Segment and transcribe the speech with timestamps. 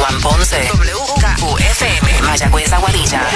[0.00, 0.56] Juan Ponce.
[0.72, 2.22] WKQFM.
[2.22, 3.28] Mayagüez Aguadilla.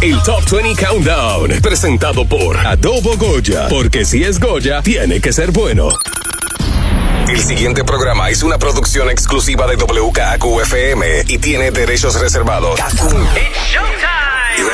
[0.00, 5.50] El Top 20 Countdown, presentado por Adobo Goya, porque si es Goya, tiene que ser
[5.50, 5.88] bueno.
[7.28, 12.78] El siguiente programa es una producción exclusiva de WKQFM y tiene derechos reservados.
[14.58, 14.68] You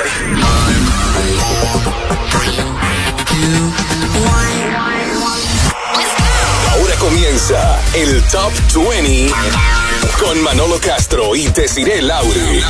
[2.44, 2.71] ready?
[7.12, 9.30] Comienza el Top 20
[10.18, 12.62] con Manolo Castro y Desiree Lauri.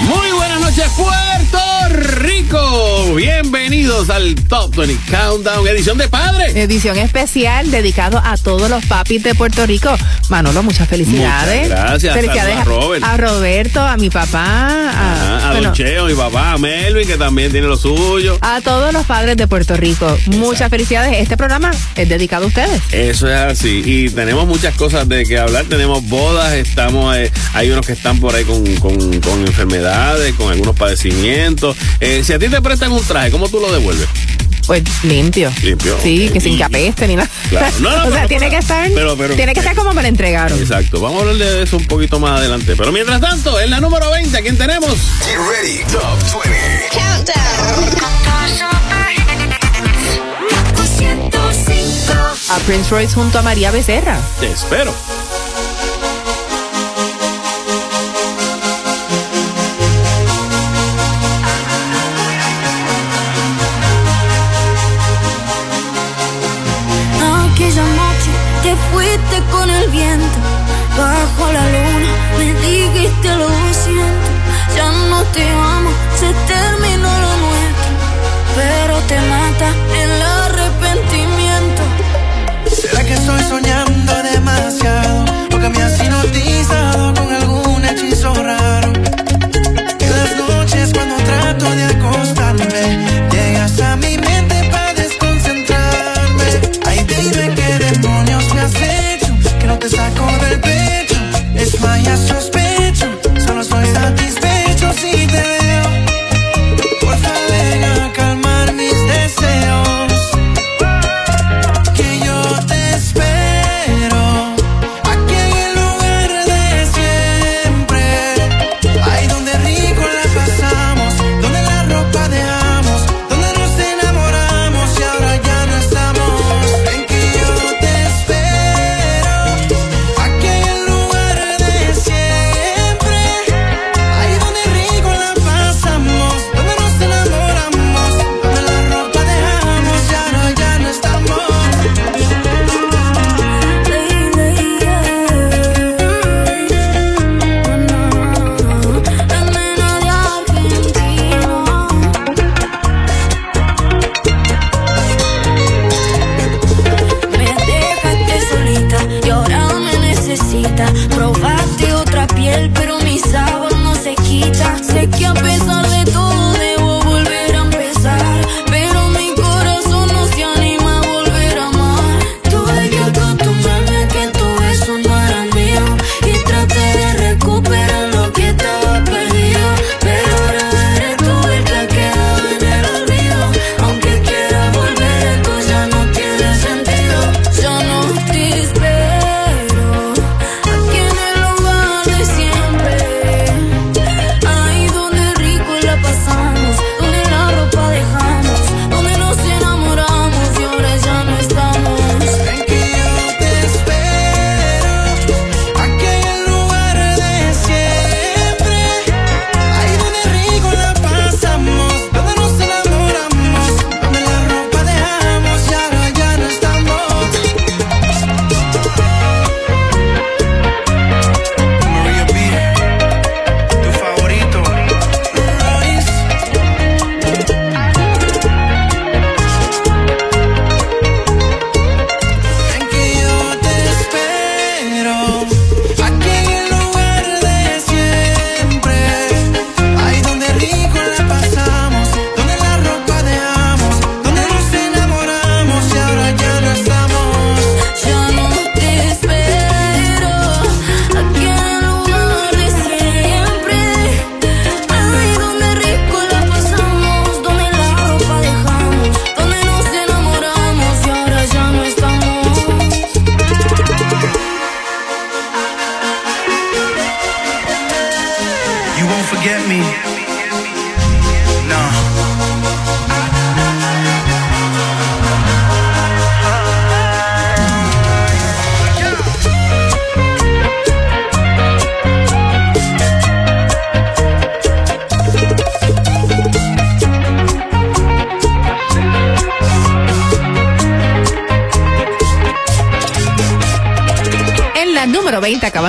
[0.00, 3.14] Muy buenas noches, Puerto Rico.
[3.14, 6.60] Bienvenidos al Top 20 Countdown, edición de padre.
[6.62, 9.94] Edición especial dedicado a todos los papis de Puerto Rico.
[10.28, 11.68] Manolo, muchas felicidades.
[11.68, 12.14] Muchas gracias.
[12.14, 13.04] Felicidades a Robert.
[13.04, 17.06] a Roberto, a mi papá, a, Ah, a bueno, Don Cheo, mi papá, a Melvin,
[17.06, 18.38] que también tiene lo suyo.
[18.40, 20.16] a todos los padres de Puerto Rico.
[20.26, 21.16] Muchas felicidades.
[21.18, 22.82] Este programa es dedicado a ustedes.
[22.92, 23.82] Eso es así.
[23.84, 25.64] Y tenemos muchas cosas de que hablar.
[25.66, 30.50] Tenemos bodas, estamos, eh, hay unos que están por ahí con, con- con enfermedades, con
[30.52, 31.67] algunos padecimientos.
[32.00, 34.06] Eh, si a ti te prestan un traje, ¿cómo tú lo devuelves?
[34.66, 35.50] Pues limpio.
[35.62, 35.96] Limpio.
[36.02, 37.28] Sí, que sin que apeste ni nada.
[37.48, 37.74] Claro.
[37.80, 40.02] No, no, o sea, pero- tiene que estar, pero- pero- tiene que estar como me
[40.02, 40.58] lo entregaron.
[40.60, 41.00] Exacto.
[41.00, 42.74] Vamos a hablar de eso un poquito más adelante.
[42.76, 44.90] Pero mientras tanto, en la número 20, ¿a quién tenemos?
[45.24, 46.58] Get ready, Top 20.
[52.50, 54.18] A Prince Royce junto a María Becerra.
[54.40, 54.94] Te espero.
[76.28, 76.67] Amo, se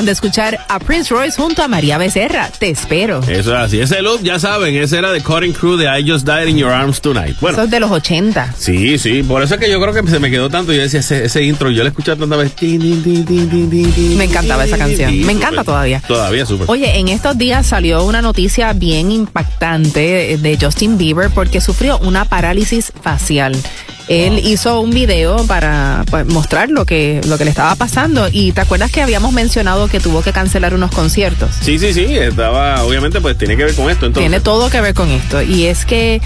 [0.10, 2.50] de escuchar a Prince Royce junto a María Becerra.
[2.58, 3.20] Te espero.
[3.22, 3.80] Eso es así.
[3.80, 6.72] Ese look, ya saben, ese era de Cutting Crew de I Just Died in Your
[6.72, 7.38] Arms Tonight.
[7.40, 7.58] Bueno.
[7.58, 8.56] Eso es de los 80.
[8.58, 10.74] Sí, sí, por eso es que yo creo que se me quedó tanto.
[10.74, 12.80] Yo decía, ese, ese intro, yo lo he escuchado tantas veces.
[14.18, 15.26] Me encantaba esa canción.
[15.26, 16.02] Me encanta todavía.
[16.08, 16.66] Todavía, súper.
[16.72, 22.26] Oye, en estos días salió una noticia bien impactante de Justin Bieber porque sufrió una
[22.26, 23.56] parálisis facial.
[24.10, 28.28] Él hizo un video para pues, mostrar lo que, lo que le estaba pasando.
[28.32, 31.52] Y te acuerdas que habíamos mencionado que tuvo que cancelar unos conciertos.
[31.62, 32.18] Sí, sí, sí.
[32.18, 34.08] Estaba, obviamente, pues tiene que ver con esto.
[34.08, 34.28] Entonces.
[34.28, 35.44] Tiene todo que ver con esto.
[35.44, 36.22] Y es que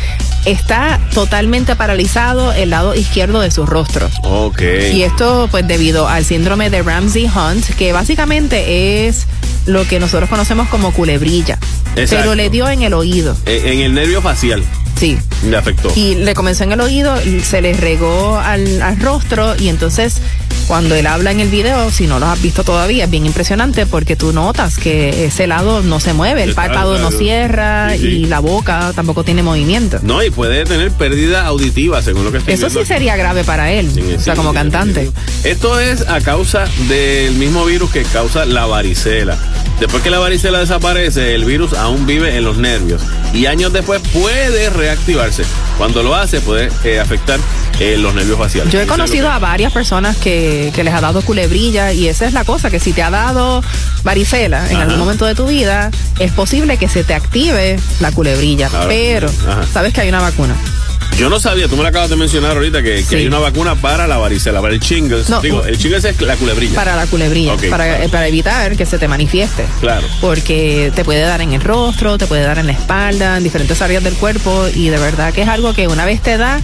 [0.45, 4.09] está totalmente paralizado el lado izquierdo de su rostro.
[4.23, 4.61] Ok.
[4.93, 9.27] Y esto, pues, debido al síndrome de Ramsey Hunt, que básicamente es
[9.65, 11.59] lo que nosotros conocemos como culebrilla.
[11.97, 12.15] Exacto.
[12.23, 13.35] Pero le dio en el oído.
[13.45, 14.63] En, en el nervio facial.
[14.95, 15.17] Sí.
[15.47, 15.91] Le afectó.
[15.95, 20.21] Y le comenzó en el oído, se le regó al, al, rostro y entonces
[20.67, 23.85] cuando él habla en el video, si no lo has visto todavía, es bien impresionante
[23.85, 28.07] porque tú notas que ese lado no se mueve, el párpado no cierra Sí, sí.
[28.07, 29.99] y la boca tampoco tiene movimiento.
[30.03, 33.71] No, y puede tener pérdida auditiva, según lo que estoy Eso sí sería grave para
[33.71, 35.11] él, Sí, o sea, como cantante.
[35.43, 39.37] Esto es a causa del mismo virus que causa la varicela.
[39.79, 43.01] Después que la varicela desaparece, el virus aún vive en los nervios
[43.33, 45.43] y años después puede reactivarse.
[45.77, 47.39] Cuando lo hace, puede eh, afectar
[47.79, 48.71] eh, los nervios faciales.
[48.71, 52.33] Yo he conocido a varias personas que, que les ha dado culebrilla y esa es
[52.33, 53.63] la cosa, que si te ha dado
[54.03, 54.83] varicela en Ajá.
[54.83, 55.89] algún momento de tu vida,
[56.19, 58.87] es posible que se te active la culebrilla, Claro.
[58.87, 59.63] pero Ajá.
[59.71, 60.55] sabes que hay una vacuna.
[61.17, 63.15] Yo no sabía, tú me lo acabas de mencionar ahorita, que, que Sí.
[63.15, 65.29] hay una vacuna para la varicela, para el shingles.
[65.29, 66.75] No, Digo, el shingles es la culebrilla.
[66.75, 68.03] Para la culebrilla, para, claro.
[68.03, 69.65] eh, para evitar que se te manifieste.
[69.79, 70.05] Claro.
[70.21, 73.81] Porque te puede dar en el rostro, te puede dar en la espalda, en diferentes
[73.81, 76.59] áreas del cuerpo y de verdad que es algo que una vez te da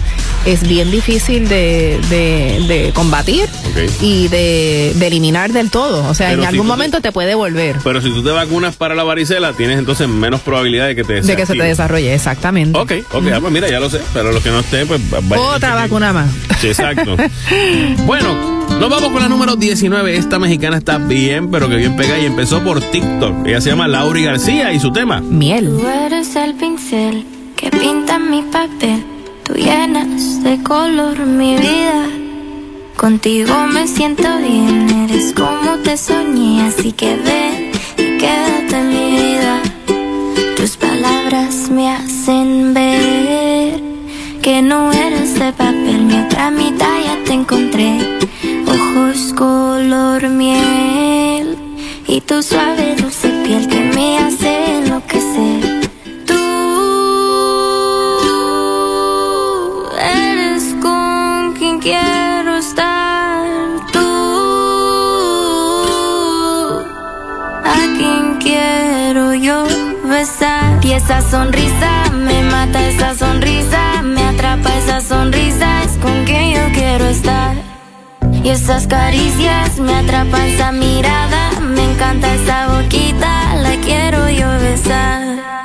[0.46, 3.90] es bien difícil de, de- de combatir Ok.
[4.02, 6.04] y de, de eliminar del todo.
[6.08, 8.30] O sea, Pero en si algún te- momento te puede volver Pero si tú te
[8.30, 11.62] vacunas para la varicela, tienes entonces menos probabilidad de que te de que se te
[11.62, 12.78] desarrolle, exactamente.
[12.78, 14.00] Ok, ok, ah, pues mira, ya lo sé.
[14.12, 16.30] Pero los que no estén, pues vayan Otra vacuna más.
[16.60, 17.16] Sí, exacto.
[18.06, 20.16] bueno, nos vamos con la número 19.
[20.16, 23.46] Esta mexicana está bien, pero que bien pega y empezó por TikTok.
[23.46, 25.20] Ella se llama Lauri García y su tema.
[25.20, 25.66] Miel.
[25.66, 27.24] Tú eres el pincel
[27.56, 29.04] que pinta mi papel.
[29.44, 32.06] Tú llenas de color mi vida.
[32.96, 39.16] Contigo me siento bien, eres como te soñé, así que ven y quédate en mi
[39.16, 39.62] vida.
[40.54, 42.89] Tus palabras me hacen ver
[44.50, 47.90] que no eres de papel, mi otra mitad ya te encontré.
[48.66, 51.56] Ojos color miel
[52.08, 55.60] y tu suave dulce piel que me hace enloquecer.
[56.26, 56.34] Tú
[60.00, 63.46] eres con quien quiero estar.
[63.92, 64.08] Tú
[67.76, 69.62] a quien quiero yo
[70.08, 70.84] besar.
[70.84, 73.89] Y esa sonrisa me mata, esa sonrisa
[74.50, 77.54] atrapa, esa sonrisa es con quien yo quiero estar.
[78.42, 85.59] Y esas caricias me atrapan, esa mirada me encanta, esa boquita la quiero yo besar.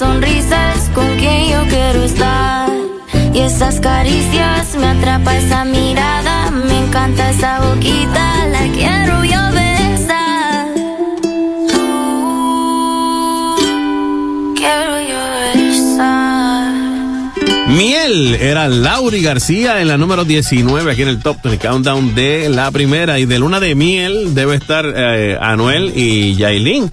[0.00, 2.70] Sonrisa es con quien yo quiero estar.
[3.34, 10.68] Y esas caricias me atrapa, esa mirada me encanta, esa boquita la quiero yo besar.
[11.70, 11.84] Tú
[14.56, 15.20] quiero yo
[15.52, 16.72] besar.
[17.68, 22.48] Miel era Lauri García en la número 19 aquí en el top del countdown de
[22.48, 26.90] la primera y de luna de miel debe estar eh, Anuel y Yailin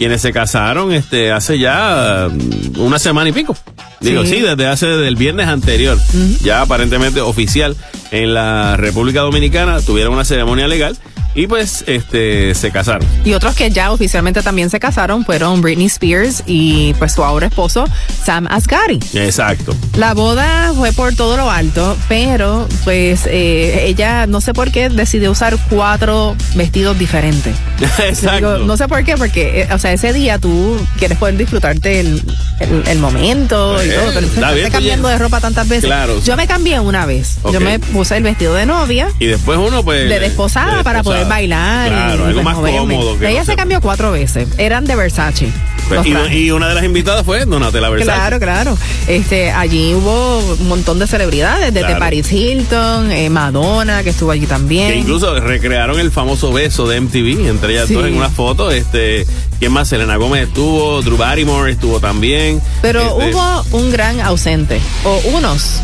[0.00, 3.54] quienes se casaron este hace ya mm, una semana y pico.
[4.00, 4.40] Digo, sí, Sí.
[4.40, 5.98] desde hace del viernes anterior,
[6.42, 7.76] ya aparentemente oficial
[8.10, 10.96] en la República Dominicana, tuvieron una ceremonia legal
[11.34, 13.06] y pues este se casaron.
[13.24, 17.46] Y otros que ya oficialmente también se casaron fueron Britney Spears y pues su ahora
[17.46, 17.84] esposo
[18.24, 18.98] Sam Asghari.
[19.14, 19.74] Exacto.
[19.96, 24.88] La boda fue por todo lo alto, pero pues eh, ella no sé por qué
[24.88, 27.54] decidió usar cuatro vestidos diferentes.
[27.98, 28.54] Exacto.
[28.54, 32.00] Digo, no sé por qué, porque, eh, o sea, ese día tú quieres poder disfrutarte
[32.00, 32.22] el,
[32.60, 35.84] el- el momento Pues, y todo, pero está bien, cambiando ya- de ropa tantas veces.
[35.84, 36.20] Claro.
[36.24, 37.38] Yo me cambié una vez.
[37.52, 39.08] Yo me puse el vestido de novia.
[39.18, 41.28] Y después uno pues De desposada de para poder desposada.
[41.28, 41.86] bailar.
[41.86, 44.48] y, Claro, algo pues, más cómodo que Ella no se cambió cuatro veces.
[44.58, 45.48] Eran de Versace.
[45.90, 48.16] los Y, una de las invitadas fue Donatella Versace.
[48.18, 48.78] Claro, claro.
[49.08, 51.98] Este, allí hubo un montón de celebridades, desde Claro.
[51.98, 54.92] Paris Hilton, eh, Madonna, que estuvo allí también.
[54.92, 57.94] Que incluso recrearon el famoso beso de MTV, entre ellas Sí.
[57.94, 58.70] dos en una foto.
[58.70, 59.26] Este,
[59.58, 59.88] ¿quién más?
[59.88, 62.60] Selena Gómez estuvo, Drew Barrymore estuvo también.
[62.82, 65.80] Pero Este, hubo un gran ausente, o unos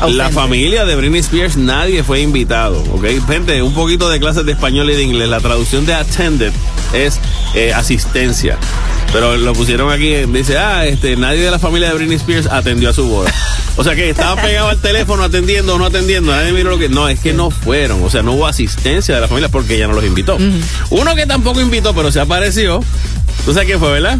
[0.00, 0.16] ausentes.
[0.16, 3.06] La familia de Britney Spears, nadie fue invitado, ¿ok?
[3.26, 5.28] Gente, un poquito de clases de español y de inglés.
[5.28, 6.52] La traducción de attended
[6.92, 7.20] es
[7.54, 8.58] eh, asistencia.
[9.12, 12.90] Pero lo pusieron aquí, dice, ah, este, nadie de la familia de Britney Spears atendió
[12.90, 13.32] a su boda.
[13.76, 16.32] O sea que estaban pegados al teléfono atendiendo o no atendiendo.
[16.32, 16.88] Nadie miró lo que.
[16.88, 18.02] No, es que no fueron.
[18.04, 20.38] O sea, no hubo asistencia de la familia porque ella no los invitó.
[20.90, 22.80] Uno que tampoco invitó, pero se apareció.
[23.44, 24.18] ¿Tú sabes quién fue, verdad?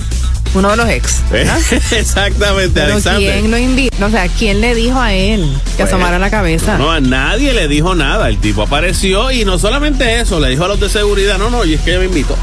[0.54, 1.22] Uno de los ex.
[1.30, 1.58] ¿verdad?
[1.92, 3.32] Exactamente, Pero Alexander.
[3.40, 4.06] ¿quién lo invitó?
[4.06, 5.42] O sea, ¿quién le dijo a él
[5.76, 6.76] que Pues, asomara la cabeza?
[6.76, 8.28] No, a nadie le dijo nada.
[8.28, 11.64] El tipo apareció y no solamente eso, le dijo a los de seguridad, no, no,
[11.64, 12.36] y es que ella me invitó.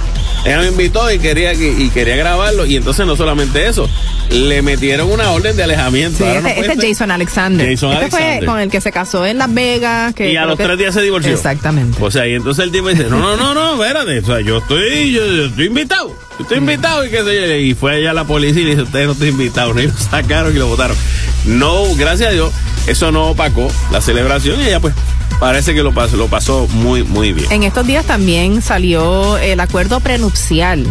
[0.46, 2.66] Ella me invitó y quería que- y quería grabarlo.
[2.66, 3.90] Y entonces no solamente eso,
[4.30, 6.20] le metieron una orden de alejamiento.
[6.20, 7.70] Sí, Ahora este, este es Jason Alexander.
[7.70, 8.38] Jason este Alexander.
[8.40, 10.14] fue con el que se casó en Las Vegas.
[10.14, 11.34] Que Y a los que- tres días se divorció.
[11.34, 11.98] Exactamente.
[12.02, 14.58] O sea, y entonces el tipo dice, no, no, no, no, espérate, o sea, yo
[14.60, 17.56] estoy, yo, yo estoy invitado, yo estoy invitado y qué sé yo.
[17.56, 19.82] Y fue allá la policía y le dice, ustedes no están invitados, ¿no?
[19.82, 20.96] y lo sacaron y lo votaron.
[21.46, 22.52] No, gracias a Dios,
[22.88, 24.94] eso no opacó la celebración y ella pues
[25.40, 27.52] parece que lo pasó, lo pasó muy, muy bien.
[27.52, 30.86] En estos días también salió el acuerdo prenupcial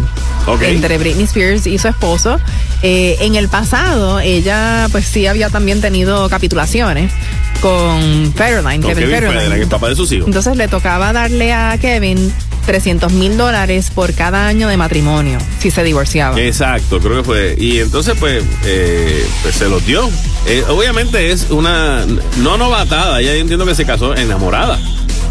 [0.62, 2.38] entre Britney Spears y su esposo.
[2.82, 7.12] Eh, en el pasado, ella pues sí había también tenido capitulaciones
[7.60, 9.32] con Federline, Kevin Kevin Federline.
[9.32, 10.26] Federline, el papá de sus hijos.
[10.26, 12.32] Entonces le tocaba darle a Kevin
[12.66, 16.38] 300 mil dólares por cada año de matrimonio si se divorciaba.
[16.40, 17.56] Exacto, creo que fue.
[17.58, 20.08] Y entonces, pues, eh, pues se los dio.
[20.46, 22.04] Eh, obviamente es una,
[22.38, 24.78] no novatada, ella entiendo que se casó enamorada.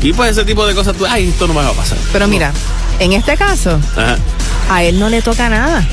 [0.02, 1.98] Y pues ese tipo de cosas, tú, ay, esto no me va a pasar.
[2.12, 2.52] Pero mira,
[3.00, 4.18] en este caso, Ajá.
[4.70, 5.86] A él no le toca nada.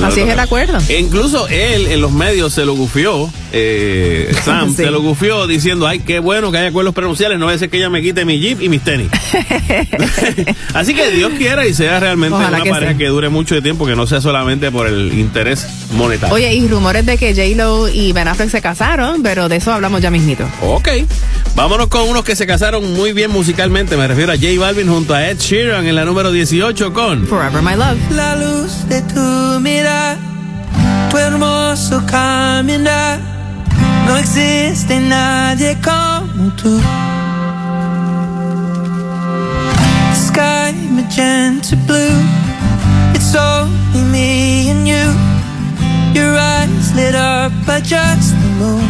[0.00, 0.32] No Así es toca.
[0.32, 0.78] el acuerdo.
[0.88, 4.76] E incluso él en los medios se lo gufió, eh, Sam, Sí.
[4.82, 7.70] se lo gufió diciendo, ay, qué bueno que haya acuerdos pronunciales, no va a ser
[7.70, 9.08] que ella me quite mi jeep y mis tenis.
[10.74, 13.62] Así que Dios quiera y sea realmente Ojalá una que pareja que dure mucho de
[13.62, 16.34] tiempo, que no sea solamente por el interés monetario.
[16.34, 20.00] Oye, y rumores de que J-Lo y Ben Affleck se casaron, pero de eso hablamos
[20.02, 20.44] ya mismito.
[20.62, 20.88] Ok,
[21.54, 25.14] vámonos con unos que se casaron muy bien musicalmente, me refiero a J Balvin junto
[25.14, 27.26] a Ed Sheeran en la número 18 con...
[27.28, 27.96] Forever My Love.
[28.18, 30.16] La luz de tu mirar,
[31.08, 33.20] tu hermoso caminar,
[34.06, 36.80] no existe nadie como tú.
[40.26, 42.20] Sky magenta blue,
[43.14, 45.06] it's only me and you.
[46.12, 48.88] Your eyes lit up by just the moon.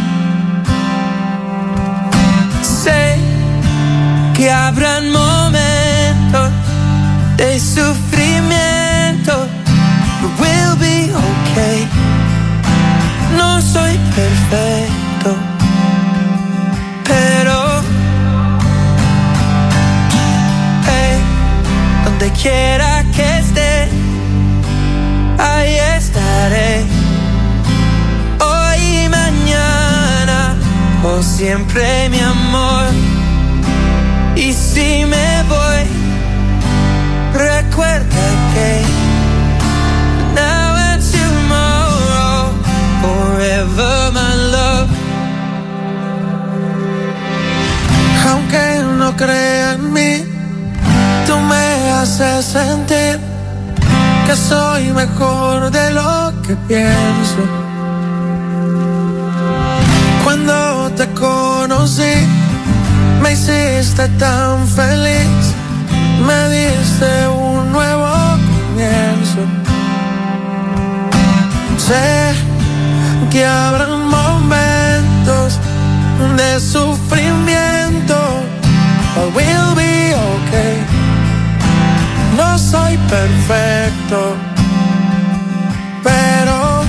[2.63, 3.15] Sé
[4.33, 6.51] que habrán momentos
[7.37, 8.78] de sufrimiento,
[9.29, 11.87] but we'll be okay.
[13.37, 15.35] No soy perfecto,
[17.03, 17.81] pero
[20.87, 21.19] hey,
[22.05, 23.89] donde quiera que esté,
[25.37, 26.85] ahí estaré.
[28.39, 30.55] Hoy y mañana,
[31.03, 32.85] o siempre mi amor.
[34.35, 35.83] Y si me voy,
[37.33, 38.98] recuerda que
[48.29, 50.23] Aunque no crea en mí,
[51.25, 53.19] tú me haces sentir
[54.25, 57.41] que soy mejor de lo que pienso.
[60.25, 62.15] Cuando te conocí,
[63.21, 65.53] me hiciste tan feliz,
[66.27, 68.11] me diste un nuevo
[68.49, 69.41] comienzo.
[71.77, 72.48] Sé
[73.29, 75.59] que habrán momentos
[76.37, 78.15] de sufrimiento.
[79.15, 80.77] But we'll be okay.
[82.37, 84.35] No soy perfecto,
[86.03, 86.83] pero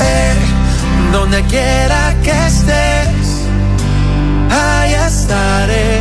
[0.00, 0.34] eh,
[1.12, 3.42] donde quiera que estés,
[4.50, 6.00] ahí estaré.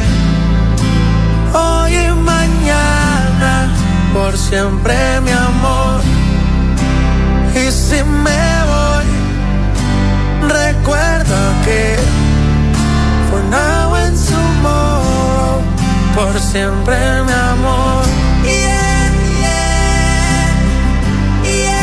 [1.53, 3.69] Hoy y mañana,
[4.13, 5.52] por siempre, mi amor
[7.93, 9.05] si me voy.
[10.61, 11.81] Recuerda que
[13.29, 15.61] for now and tomorrow,
[16.15, 16.95] por siempre
[17.27, 18.03] mi amor.
[18.43, 20.53] Yeah, yeah,
[21.43, 21.73] yeah,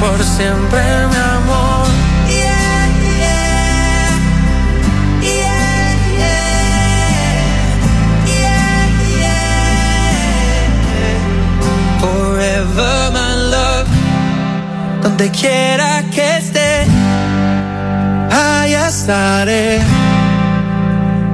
[0.00, 1.67] por siempre mi amor.
[12.78, 13.86] Forever
[15.02, 16.86] donde quiera que esté,
[18.30, 19.80] allá estaré.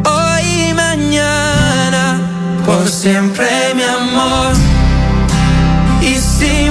[0.06, 2.20] Hoy y mañana,
[2.64, 4.54] por siempre mi amor.
[6.00, 6.70] Y si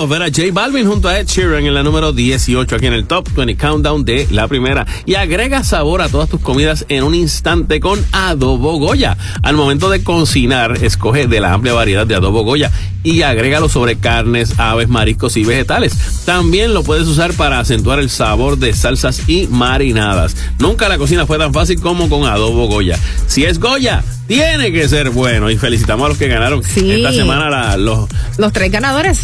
[0.00, 3.06] Love era J Balvin junto a Ed Sheeran en la número 18 aquí en el
[3.06, 4.86] Top 20 Countdown de la primera.
[5.04, 9.18] Y agrega sabor a todas tus comidas en un instante con Adobo Goya.
[9.42, 12.70] Al momento de cocinar, escoge de la amplia variedad de Adobo Goya
[13.02, 15.92] y agrégalo sobre carnes, aves, mariscos y vegetales.
[16.24, 20.34] También lo puedes usar para acentuar el sabor de salsas y marinadas.
[20.58, 22.98] Nunca la cocina fue tan fácil como con Adobo Goya.
[23.26, 25.50] Si es Goya, tiene que ser bueno.
[25.50, 26.90] Y felicitamos a los que ganaron Sí.
[26.90, 29.20] esta semana la- los Los tres ganadores,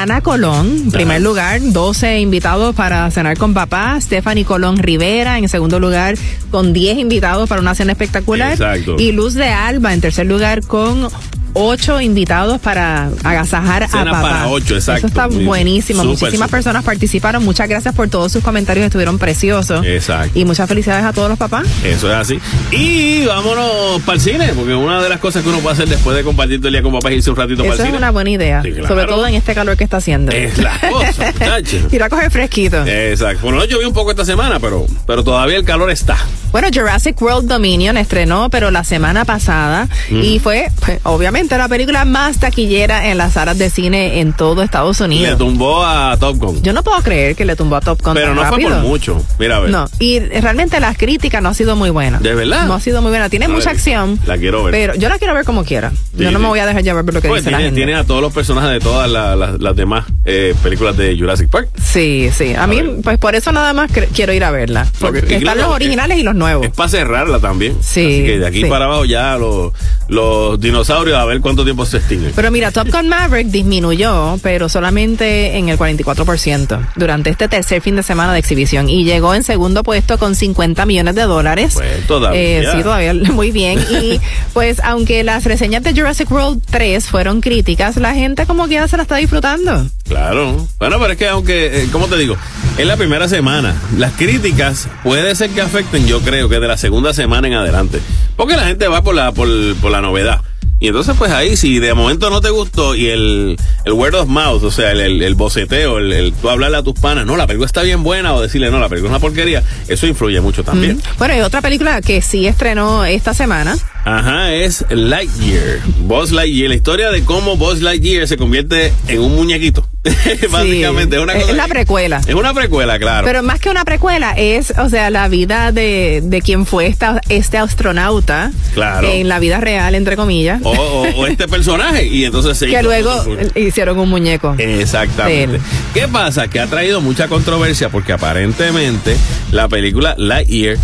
[0.00, 5.46] Dana Colón, en primer lugar, 12 invitados para cenar con papá, Stephanie Colón Rivera, en
[5.46, 6.14] segundo lugar,
[6.50, 8.96] con 10 invitados para una cena espectacular, Exacto.
[8.98, 11.08] y Luz de Alba, en tercer lugar, con
[11.52, 14.22] 8 invitados para agasajar Cena a papá.
[14.22, 14.98] para ocho, exacto.
[14.98, 16.04] Eso está buenísimo.
[16.04, 17.44] Muchísimas personas participaron.
[17.44, 19.84] Muchas gracias por todos sus comentarios, estuvieron preciosos.
[19.84, 20.38] Exacto.
[20.38, 21.66] Y muchas felicidades a todos los papás.
[21.84, 22.38] Eso es así.
[22.70, 26.16] Y vámonos para el cine, porque una de las cosas que uno puede hacer después
[26.16, 27.86] de compartir todo el día con papá es irse un ratito para Eso el es
[27.88, 27.98] cine.
[27.98, 28.86] una buena idea, Sí, claro.
[28.86, 30.32] sobre todo en este calor que está haciendo.
[30.32, 31.88] Es la cosa, muchacho.
[31.90, 32.84] Ir a coger fresquito.
[32.86, 33.42] Exacto.
[33.42, 36.16] Bueno, no llovió un poco esta semana, pero, pero todavía el calor está.
[36.52, 42.04] Bueno, Jurassic World Dominion estrenó, pero la semana pasada, y fue, pues, obviamente, la película
[42.04, 45.38] más taquillera en las salas de cine en todo Estados Le Unidos.
[45.38, 46.62] tumbó a Top Gun.
[46.62, 48.68] Yo no puedo creer que le tumbó a Top Gun pero tan no rápido.
[48.70, 49.22] fue por mucho.
[49.38, 49.70] Mira, a ver.
[49.70, 52.18] No, y realmente las críticas no ha sido muy buena.
[52.18, 52.66] ¿De verdad?
[52.66, 53.28] No ha sido muy buena.
[53.28, 54.18] Tiene A mucha ver, acción.
[54.26, 54.72] la quiero ver.
[54.72, 55.92] Pero yo la quiero ver como quiera.
[56.16, 56.42] yo no sí.
[56.42, 57.78] me voy a dejar llevar por lo que Pues dice la tiene, gente.
[57.86, 61.48] tiene a todos los personajes de todas la- la- las demás eh, películas de Jurassic
[61.48, 61.68] Park.
[61.82, 62.54] Sí, sí.
[62.54, 62.96] A, mí, ver.
[63.02, 64.86] pues por eso nada más quiero ir a verla.
[64.98, 66.66] Porque están los que- originales y los nuevos.
[66.66, 67.76] Es para cerrarla también.
[67.80, 68.68] Sí, Así que de aquí sí.
[68.68, 69.72] para abajo ya los,
[70.08, 72.32] los dinosaurios a ver cuánto tiempo se extinguen.
[72.34, 77.96] Pero mira, Top Gun Maverick disminuyó, pero solamente en el 44% durante este tercer fin
[77.96, 81.74] de semana de exhibición y llegó en segundo puesto con 50 millones de dólares.
[81.74, 82.40] Pues, todavía.
[82.40, 83.78] Eh, sí, todavía muy bien.
[83.78, 84.20] Y
[84.52, 88.88] pues aunque las reseñas de Jurassic World 3 fueron críticas, la gente como que ya
[88.88, 89.86] se la está disfrutando.
[90.08, 90.66] Claro.
[90.78, 92.36] Bueno, pero es que aunque, eh, ¿cómo te digo?
[92.78, 93.74] Es la primera semana.
[93.96, 98.00] Las críticas puede ser que afecten, yo creo que de la segunda semana en adelante.
[98.36, 100.40] Porque la gente va por la, por, por la novedad.
[100.82, 104.28] Y entonces, pues ahí, si de momento no te gustó y el, el word of
[104.28, 107.36] mouth, o sea, el, el, el boceteo, el, el tú hablarle a tus panas, no,
[107.36, 110.40] la película está bien buena, o decirle, no, la película es una porquería, eso influye
[110.40, 110.96] mucho también.
[110.96, 111.18] Mm.
[111.18, 113.76] Bueno, y otra película que sí estrenó esta semana.
[114.06, 115.80] Ajá, es Lightyear.
[116.04, 119.86] Buzz Lightyear, la historia de cómo Buzz Lightyear se convierte en un muñequito.
[120.50, 122.20] Básicamente, es una es la precuela.
[122.26, 123.26] Es una precuela, claro.
[123.26, 127.20] Pero más que una precuela, es, o sea, la vida de, de quien fue esta,
[127.28, 128.50] este astronauta.
[128.74, 129.08] Claro.
[129.10, 130.60] En la vida real, entre comillas.
[130.64, 132.06] o, o- o este personaje.
[132.06, 133.10] Y entonces se que luego
[133.54, 134.54] hicieron un muñeco.
[134.58, 135.60] Exactamente.
[135.92, 136.48] ¿Qué pasa?
[136.48, 139.16] Que ha traído mucha controversia porque aparentemente
[139.52, 140.76] la película Lightyear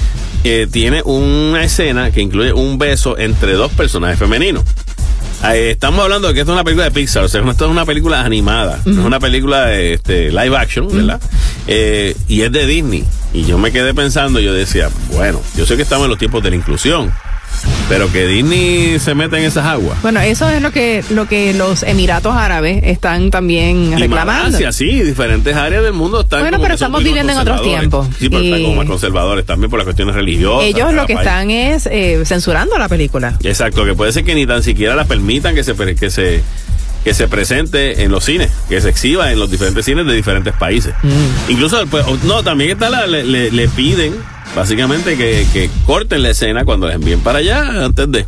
[0.44, 4.64] eh, tiene una escena que incluye un beso entre dos personajes femeninos.
[5.44, 7.70] Eh, estamos hablando de que esto es una película de Pixar, o sea, esto es
[7.70, 11.20] una película animada, no es una película de este, live action, ¿verdad?
[11.66, 13.04] Eh, y es de Disney.
[13.32, 16.42] Y yo me quedé pensando, yo decía, bueno, yo sé que estamos en los tiempos
[16.42, 17.12] de la inclusión,
[17.88, 20.00] pero que Disney se meta en esas aguas.
[20.02, 24.44] Bueno, eso es lo que, lo que los Emiratos Árabes están también Y reclamando.
[24.44, 26.40] Malasia, sí, diferentes áreas del mundo están.
[26.40, 28.06] Bueno, pero estamos viviendo en otros tiempos.
[28.18, 30.64] Sí, pero están Y- como más conservadores también por las cuestiones religiosas.
[30.68, 31.26] Ellos lo que país.
[31.26, 33.36] están es eh, censurando la película.
[33.42, 36.42] Exacto, que puede ser que ni tan siquiera la permitan que se que se
[37.04, 40.52] que se presente en los cines, que se exhiba en los diferentes cines de diferentes
[40.54, 40.92] países.
[41.04, 41.50] Mm.
[41.52, 44.12] Incluso, pues, no, también está la, le, le- le piden
[44.54, 48.26] básicamente que, que corten la escena cuando la envíen para allá antes de.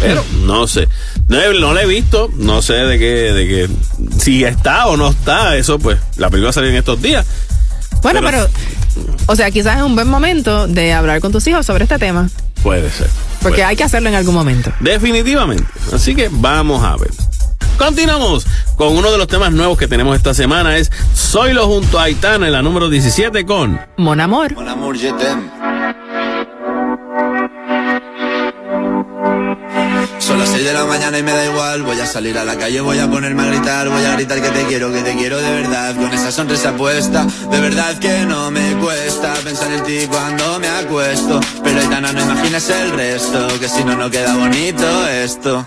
[0.00, 0.88] Pero no sé,
[1.28, 3.68] no, no la he visto, no sé de qué, de qué,
[4.18, 7.24] si está o no está, eso pues, la película salió en estos días.
[8.02, 11.64] Bueno, Pero- pero, o sea, quizás es un buen momento de hablar con tus hijos
[11.64, 12.28] sobre este tema,
[12.62, 13.08] Puede ser.
[13.40, 14.72] porque Puede hay que hacerlo en algún momento.
[14.80, 15.64] Definitivamente.
[15.92, 17.10] Así que vamos a ver.
[17.78, 20.76] Continuamos con uno de los temas nuevos que tenemos esta semana.
[20.76, 24.54] Es Soylo junto a Aitana en la número 17 con Mon Amor.
[24.54, 24.94] Mon.
[30.18, 31.82] Son las 6 de la mañana y me da igual.
[31.82, 33.88] Voy a salir a la calle, voy a ponerme a gritar.
[33.88, 35.94] Voy a gritar que te quiero, que te quiero de verdad.
[35.96, 40.68] Con esa sonrisa puesta, de verdad que no me cuesta pensar en ti cuando me
[40.68, 41.40] acuesto.
[41.62, 45.66] Pero Aitana, no imagines el resto, que si no, no queda bonito esto.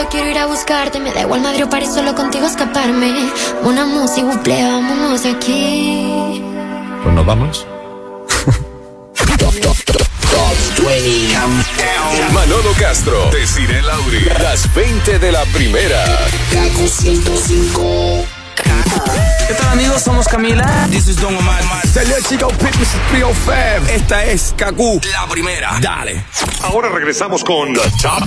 [0.00, 3.30] solo quiero ir a buscarte, me da igual Madrid o París, solo contigo escaparme.
[3.62, 6.42] Una música, buple, vámonos de aquí.
[7.02, 7.66] Pues nos vamos.
[12.32, 16.04] Manolo Castro, Desiree Lauri, las 20 de la primera.
[19.50, 20.02] ¿Qué tal amigos?
[20.02, 20.86] Somos Camila.
[20.92, 21.60] This is Don Omar.
[23.92, 25.00] Esta es Kaku.
[25.10, 25.76] La primera.
[25.80, 26.22] Dale.
[26.62, 28.22] Ahora regresamos con The Top,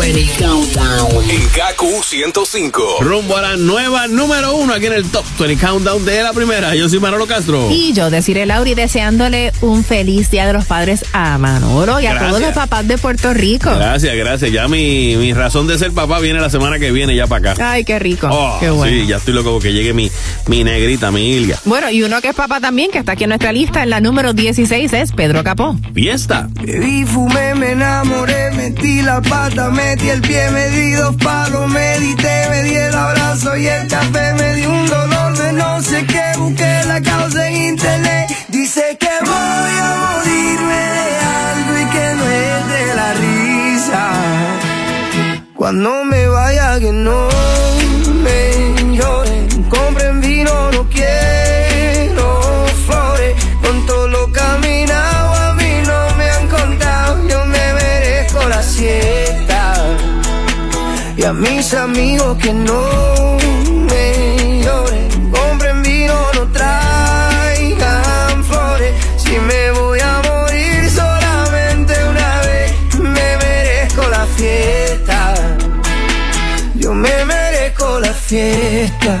[0.00, 2.98] en KQ 105.
[3.00, 6.74] Rumbo a la nueva número uno aquí en el Top 20 Countdown de la primera.
[6.76, 7.68] Yo soy Manolo Castro.
[7.70, 12.16] Y yo, deciré Lauri, deseándole un feliz Día de los Padres a Manolo y a
[12.16, 13.70] todos los papás de Puerto Rico.
[13.70, 14.52] Gracias, gracias.
[14.52, 17.72] Ya mi, mi razón de ser papá viene la semana que viene ya para acá.
[17.72, 18.28] Ay, qué rico.
[18.30, 18.92] Oh, qué bueno.
[18.92, 20.10] Sí, ya estoy loco que llegue mi,
[20.46, 21.58] mi negrita, mi Ilga.
[21.64, 24.00] Bueno, y uno que es papá también, que está aquí en nuestra lista, en la
[24.00, 25.76] número 16, es Pedro Capó.
[25.94, 26.48] Fiesta.
[26.62, 32.46] Bebí, fumé, me enamoré, metí la pata, metí el pie, me di dos palos, medité,
[32.50, 36.38] me di el abrazo y el café, me di un dolor de no sé qué,
[36.38, 38.28] busqué la causa en internet.
[38.48, 44.10] Dice que voy a morirme de algo y que no es de la risa.
[45.54, 47.28] Cuando me vaya que no
[48.22, 48.67] me
[52.86, 53.34] flores.
[53.62, 59.74] Con todo lo caminado a mí no me han contado, yo me merezco la siesta.
[61.16, 63.36] Y a mis amigos que no
[63.90, 68.94] me lloren, compren vino, no traigan flores.
[69.16, 75.34] Si me voy a morir solamente una vez, me merezco la fiesta.
[76.74, 79.20] Yo me merezco la fiesta.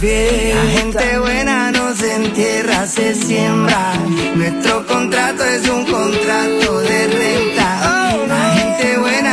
[0.00, 3.94] la gente buena no se entierra, se siembra.
[4.36, 8.16] Nuestro contrato es un contrato de renta.
[8.28, 9.27] La gente buena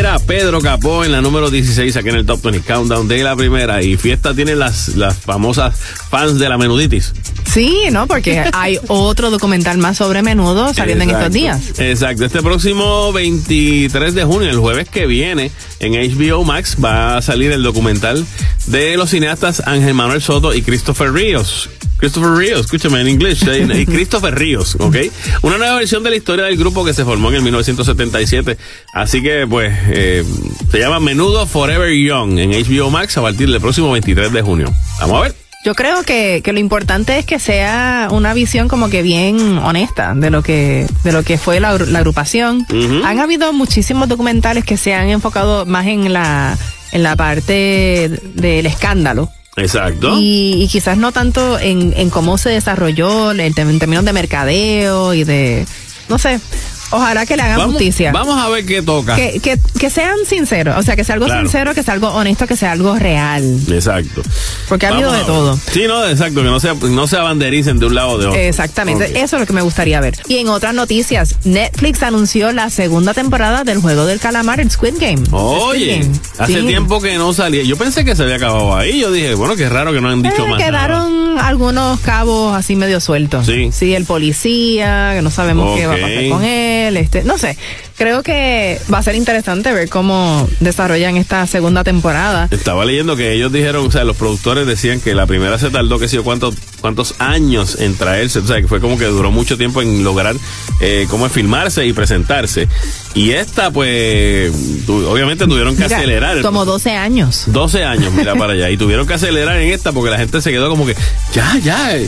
[0.00, 3.36] era Pedro Capó en la número 16 aquí en el Top 20 Countdown de la
[3.36, 3.82] primera.
[3.82, 7.12] Y Fiesta tiene las, las famosas fans de la menuditis.
[7.44, 8.06] Sí, ¿no?
[8.06, 11.78] Porque hay otro documental más sobre menudo saliendo en estos días.
[11.78, 12.24] Exacto.
[12.24, 17.52] Este próximo 23 de junio, el jueves que viene, en HBO Max va a salir
[17.52, 18.24] el documental
[18.68, 21.68] de los cineastas Ángel Manuel Soto y Christopher Ríos.
[22.00, 23.40] Christopher Ríos, escúchame en inglés,
[23.74, 24.96] y Christopher Ríos, ¿ok?
[25.42, 28.56] Una nueva versión de la historia del grupo que se formó en el 1977.
[28.94, 30.24] Así que, pues, eh,
[30.70, 34.72] se llama Menudo Forever Young en HBO Max a partir del próximo 23 de junio.
[35.00, 35.34] Vamos a ver.
[35.62, 40.14] Yo creo que, que lo importante es que sea una visión como que bien honesta
[40.14, 42.66] de lo que de lo que fue la, la agrupación.
[43.04, 46.56] Han habido muchísimos documentales que se han enfocado más en la
[46.92, 49.30] en la parte del escándalo.
[49.56, 50.16] Exacto.
[50.18, 55.12] Y, y quizás no tanto en, en cómo se desarrolló tem- en términos de mercadeo
[55.14, 55.66] y de,
[56.08, 56.40] no sé,
[56.90, 58.12] ojalá que le hagan vamos, justicia.
[58.12, 59.16] vamos a ver qué toca.
[59.16, 61.42] Que, que, que sean sinceros, o sea, que sea algo Claro.
[61.42, 63.58] sincero, que sea algo honesto, que sea algo real.
[63.70, 64.22] Exacto.
[64.68, 65.58] Porque ha habido de todo.
[65.72, 68.40] Sí, no, exacto, que no se, no se abandericen de un lado o de otro.
[68.40, 70.14] Exactamente, eso es lo que me gustaría ver.
[70.28, 74.94] Y en otras noticias, Netflix anunció la segunda temporada del juego del calamar, el Squid
[75.00, 75.22] Game.
[75.32, 76.20] Oye, Squid Game.
[76.38, 76.66] hace Sí.
[76.66, 77.62] tiempo que no salía.
[77.62, 79.00] Yo pensé que se había acabado ahí.
[79.00, 80.48] Yo dije, bueno, qué raro que no han dicho Eh, más.
[80.58, 80.64] nada.
[80.64, 83.46] quedaron algunos cabos así medio sueltos.
[83.46, 83.70] Sí.
[83.72, 86.79] Sí, el policía, que no sabemos qué va a pasar con él.
[86.88, 87.56] Este, no sé.
[87.96, 92.48] Creo que va a ser interesante ver cómo desarrollan esta segunda temporada.
[92.50, 95.98] Estaba leyendo que ellos dijeron, o sea, los productores decían que la primera se tardó,
[95.98, 99.30] que sé yo, cuántos, cuántos años en traerse, o sea, que fue como que duró
[99.30, 100.34] mucho tiempo en lograr
[100.80, 102.68] eh, cómo es filmarse y presentarse.
[103.14, 104.52] Y esta, pues,
[104.86, 106.36] tu- obviamente tuvieron que Mira, acelerar.
[106.38, 107.44] el Como 12 años.
[107.46, 108.70] 12 años, mira para allá.
[108.70, 110.94] Y tuvieron que acelerar en esta porque la gente se quedó como que,
[111.34, 111.98] ya, ya.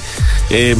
[0.51, 0.77] eh,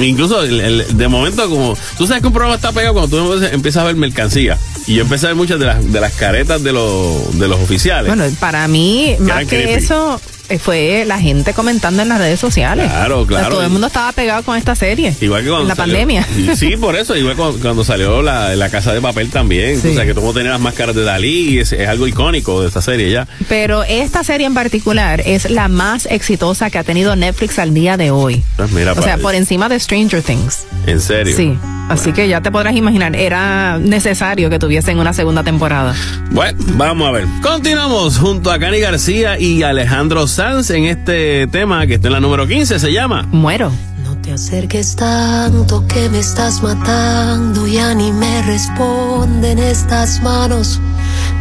[0.00, 3.44] incluso el- el- de momento, como tú sabes que un programa está pegado cuando tú
[3.44, 4.58] empiezas a ver mercancía.
[4.86, 7.60] Y yo empecé a ver muchas de las, de las caretas de los, de los
[7.60, 8.06] oficiales.
[8.14, 9.84] Bueno, para mí, más que creepy.
[9.84, 10.20] eso,
[10.58, 12.88] fue la gente comentando en las redes sociales.
[12.90, 13.48] Claro, O sea, claro.
[13.56, 15.14] todo el mundo estaba pegado con esta serie.
[15.20, 16.26] Igual que cuando En la salió- pandemia.
[16.56, 17.16] Sí, por eso.
[17.16, 19.80] Igual cuando, cuando salió la, la casa de papel también.
[19.80, 19.88] Sí.
[19.88, 21.58] O sea, que todo tenía las máscaras de Dalí.
[21.58, 23.28] Es, es algo icónico de esta serie ya.
[23.48, 27.96] Pero esta serie en particular es la más exitosa que ha tenido Netflix al día
[27.96, 28.42] de hoy.
[28.56, 30.64] Pues mira, O sea, por encima de Stranger Things.
[30.86, 31.36] en serio.
[31.36, 31.56] Sí.
[31.90, 35.92] Así que ya te podrás imaginar, era necesario que tuviesen una segunda temporada.
[36.30, 37.26] Bueno, vamos a ver.
[37.42, 42.20] Continuamos junto a Cani García y Alejandro Sanz en este tema que está en la
[42.20, 42.78] número 15.
[42.78, 43.72] Se llama Muero.
[44.04, 50.80] No te acerques tanto que me estás matando, ya ni me responden estas manos.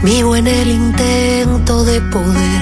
[0.02, 2.62] Vivo en el intento de poder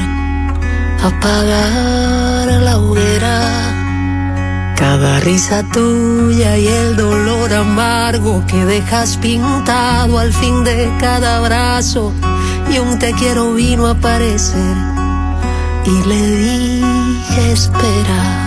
[1.04, 3.87] apagar la hoguera.
[4.78, 12.14] Cada risa tuya y el dolor amargo que dejas pintado al fin de cada abrazo.
[12.72, 14.78] Y un te quiero vino a aparecer
[15.84, 18.38] y le dije espera.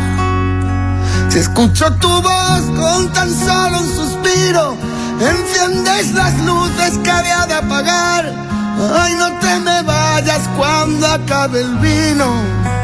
[1.31, 4.77] Si escucho tu voz con tan solo un suspiro,
[5.21, 8.33] enciendes las luces que había de apagar.
[8.95, 12.80] Ay, no te me vayas cuando acabe el vino.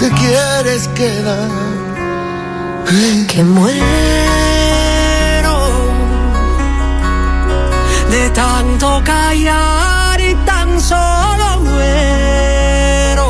[0.00, 1.50] Te quieres quedar.
[3.28, 3.70] que muero
[8.10, 13.28] de tanto callar y tan solo muero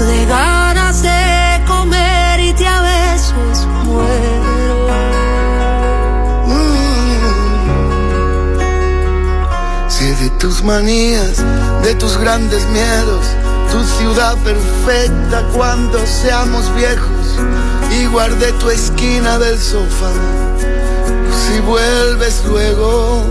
[0.00, 4.90] de ganas de comer y te a besos muero.
[9.88, 11.42] Sé de tus manías,
[11.82, 13.24] de tus grandes miedos,
[13.70, 17.36] tu ciudad perfecta cuando seamos viejos.
[17.90, 20.10] Y guardé tu esquina del sofá.
[21.46, 23.24] Si vuelves luego,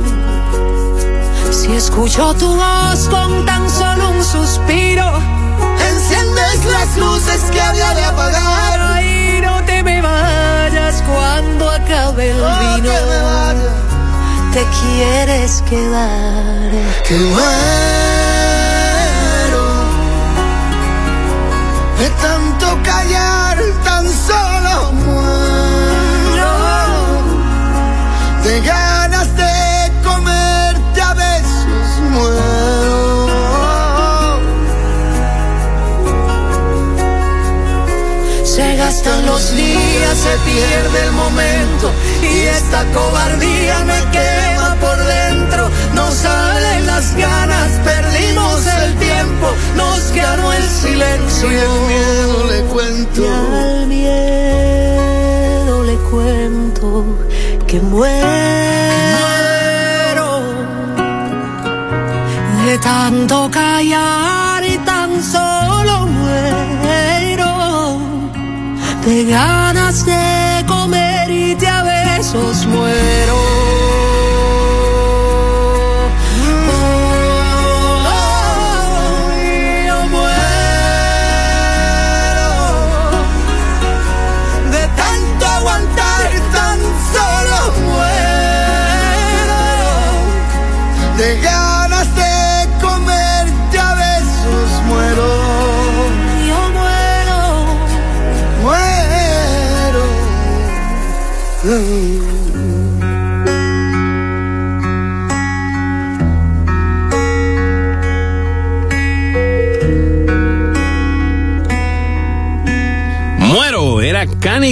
[1.52, 5.06] Si escucho tu voz con tan solo un suspiro,
[5.90, 8.80] enciendes las luces que había de apagar.
[8.94, 12.92] ay, no te me vayas cuando acabe el Oh, vino.
[12.92, 13.74] vaya,
[14.54, 16.72] Te quieres quedar.
[17.08, 17.18] que
[22.00, 26.54] de tanto callar, tan solo muero
[28.44, 33.20] de ganas de comerte a besos muero.
[38.46, 45.70] Se gastan los días, se pierde el momento y esta cobardía me quema por dentro.
[45.94, 46.59] No salen
[47.00, 51.50] las ganas, perdimos el tiempo, nos ganó el silencio.
[51.50, 53.22] Y el miedo le cuento.
[53.24, 54.24] Y al miedo
[55.86, 57.06] le cuento
[57.68, 58.20] que muero
[62.66, 67.52] de tanto callar y tan solo muero
[69.06, 69.26] de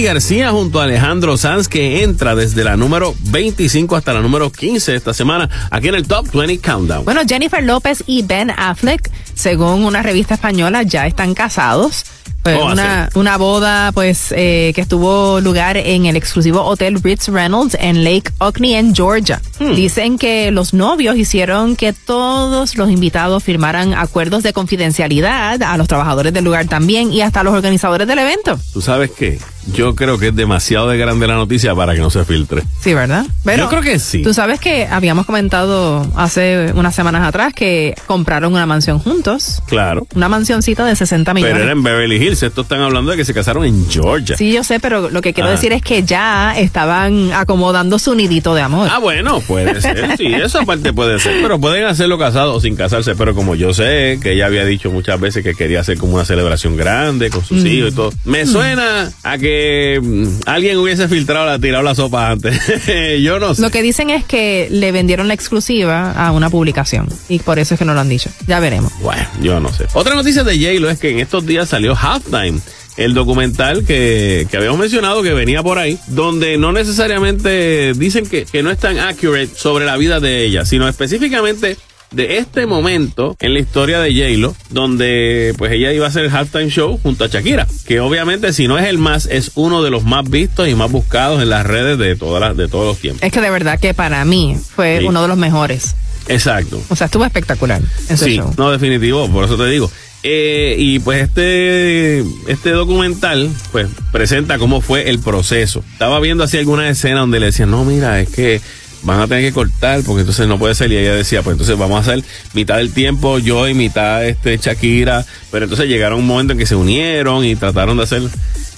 [0.02, 4.94] García junto a Alejandro Sanz que entra desde la número 25 hasta la número 15
[4.94, 7.04] esta semana aquí en el Top 20 Countdown.
[7.04, 12.04] Bueno, Jennifer López y Ben Affleck, según una revista española, ya están casados.
[12.42, 17.76] ¿Cómo una, una boda, pues, eh, que tuvo lugar en el exclusivo Hotel Ritz Reynolds
[17.78, 19.40] en Lake Oconee, en Georgia.
[19.60, 19.74] Hmm.
[19.74, 25.88] Dicen que los novios hicieron que todos los invitados firmaran acuerdos de confidencialidad, a los
[25.88, 28.58] trabajadores del lugar también y hasta a los organizadores del evento.
[28.72, 29.38] ¿Tú sabes qué?
[29.74, 32.62] Yo creo que es demasiado de grande la noticia para que no se filtre.
[32.80, 33.26] Sí, ¿verdad?
[33.44, 34.22] Pero Yo creo que sí.
[34.22, 39.62] Tú sabes que habíamos comentado hace unas semanas atrás que compraron una mansión juntos.
[39.66, 40.06] Claro.
[40.14, 41.52] Una mansioncita de 60 millones.
[41.52, 42.42] Pero era en Beverly Hills.
[42.42, 44.38] Estos están hablando de que se casaron en Georgia.
[44.38, 45.52] Sí, yo sé, pero lo que quiero Ah.
[45.52, 48.88] decir es que ya estaban acomodando su nidito de amor.
[48.90, 52.76] Ah, bueno, puede ser, sí, esa parte puede ser, pero pueden hacerlo casados o sin
[52.76, 56.14] casarse, pero como yo sé que ella había dicho muchas veces que quería hacer como
[56.14, 57.66] una celebración grande con sus Mm.
[57.66, 62.30] hijos y todo, me suena a que mm, alguien hubiese filtrado, la, tirado la sopa
[62.30, 62.56] antes,
[63.22, 63.62] yo no sé.
[63.62, 67.74] Lo que dicen es que le vendieron la exclusiva a una publicación y por eso
[67.74, 68.30] es que no lo han dicho.
[68.46, 68.92] Ya veremos.
[69.00, 69.86] Bueno, yo no sé.
[69.94, 72.60] Otra noticia de J-Lo es que en estos días salió Halftime,
[72.98, 78.44] el documental que, que habíamos mencionado que venía por ahí, donde no necesariamente dicen que,
[78.44, 81.76] que no es tan accurate sobre la vida de ella, sino específicamente
[82.10, 86.30] de este momento en la historia de J-Lo, donde pues ella iba a hacer el
[86.34, 89.90] halftime show junto a Shakira, que obviamente si no es el más, es uno de
[89.90, 92.98] los más vistos y más buscados en las redes de, todas las, de todos los
[92.98, 93.22] tiempos.
[93.22, 95.04] Es que de verdad que para mí fue Sí.
[95.06, 95.94] uno de los mejores.
[96.28, 96.80] Exacto.
[96.88, 98.52] O sea, estuvo espectacular ese Sí, show.
[98.58, 99.90] no, definitivo, por eso te digo.
[100.30, 102.18] Eh, y pues este,
[102.48, 105.82] este documental, pues presenta cómo fue el proceso.
[105.94, 108.60] Estaba viendo así alguna escena donde le decían, no, mira, es que
[109.04, 110.92] van a tener que cortar porque entonces no puede ser.
[110.92, 112.22] Y ella decía, pues entonces vamos a hacer
[112.52, 115.24] mitad del tiempo yo y mitad este Shakira.
[115.50, 118.20] Pero entonces llegaron un momento en que se unieron y trataron de hacer.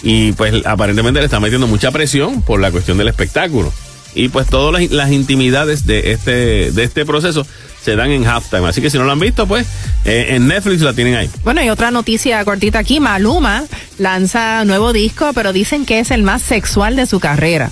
[0.05, 3.73] Y pues aparentemente le está metiendo mucha presión por la cuestión del espectáculo.
[4.15, 7.47] Y pues todas las, intimidades de este, de este proceso
[7.83, 8.69] se dan en halftime.
[8.69, 9.67] Así que si no lo han visto, pues
[10.05, 11.31] eh, en Netflix la tienen ahí.
[11.45, 13.65] Bueno, y otra noticia cortita aquí, Maluma
[13.99, 17.71] lanza nuevo disco, pero dicen que es el más sexual de su carrera.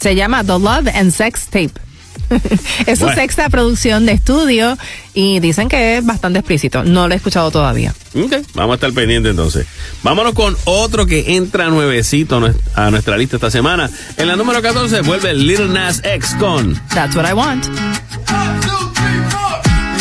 [0.00, 1.89] Se llama The Love and Sex Tape.
[2.86, 3.20] Es su Bueno.
[3.20, 4.76] sexta producción de estudio
[5.14, 6.84] y dicen que es bastante explícito.
[6.84, 7.92] No lo he escuchado todavía.
[8.14, 9.66] Ok, vamos a estar pendientes entonces.
[10.02, 13.90] Vámonos con otro que entra nuevecito a nues- a nuestra lista esta semana.
[14.16, 17.66] En la número 14 vuelve Little Nas X con That's what I want.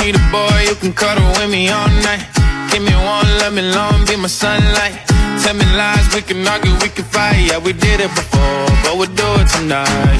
[0.03, 2.21] Need a boy who can cuddle with me all night.
[2.71, 4.93] Give me one, let me long, be my sunlight.
[5.43, 7.47] Tell me lies, we can argue, we can fight.
[7.47, 10.19] Yeah, we did it before, but we'll do it tonight.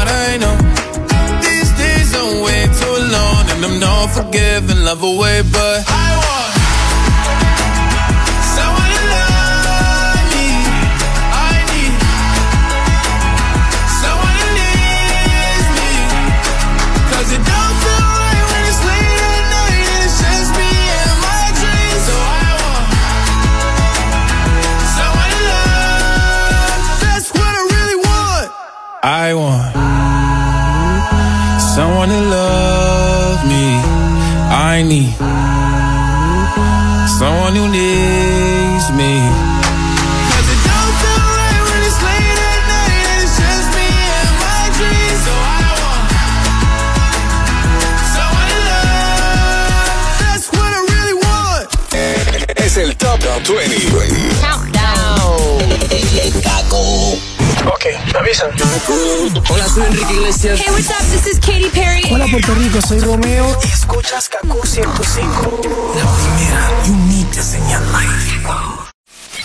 [3.63, 6.53] and I'm not forgiving, love away, but I want
[8.55, 10.47] someone to love me.
[11.29, 11.93] I need
[14.01, 15.91] someone who needs me.
[17.09, 21.17] 'Cause it don't feel right when it's late at night and it's just me and
[21.27, 22.01] my dreams.
[22.07, 22.87] So I want
[24.97, 26.81] someone to love.
[27.03, 28.47] That's what I really want.
[29.03, 29.70] I want
[34.91, 35.15] I need
[37.17, 39.13] someone who needs me.
[40.27, 43.87] 'Cause it don't feel right when it's late at night and it's just me
[44.19, 45.21] and my dreams.
[45.27, 46.05] So I want
[48.15, 50.19] someone to love.
[50.23, 51.65] That's what I really want.
[52.57, 53.79] Es el Top 20.
[57.67, 57.85] Ok,
[58.17, 58.49] avisan.
[59.49, 60.59] Hola, soy Enrique Iglesias.
[60.59, 60.97] Hey, what's up?
[61.11, 62.03] This is Katy Perry.
[62.11, 65.61] Hola Puerto Rico, soy Romeo y escuchas Kaku 105.
[65.95, 67.83] La primera y única señal.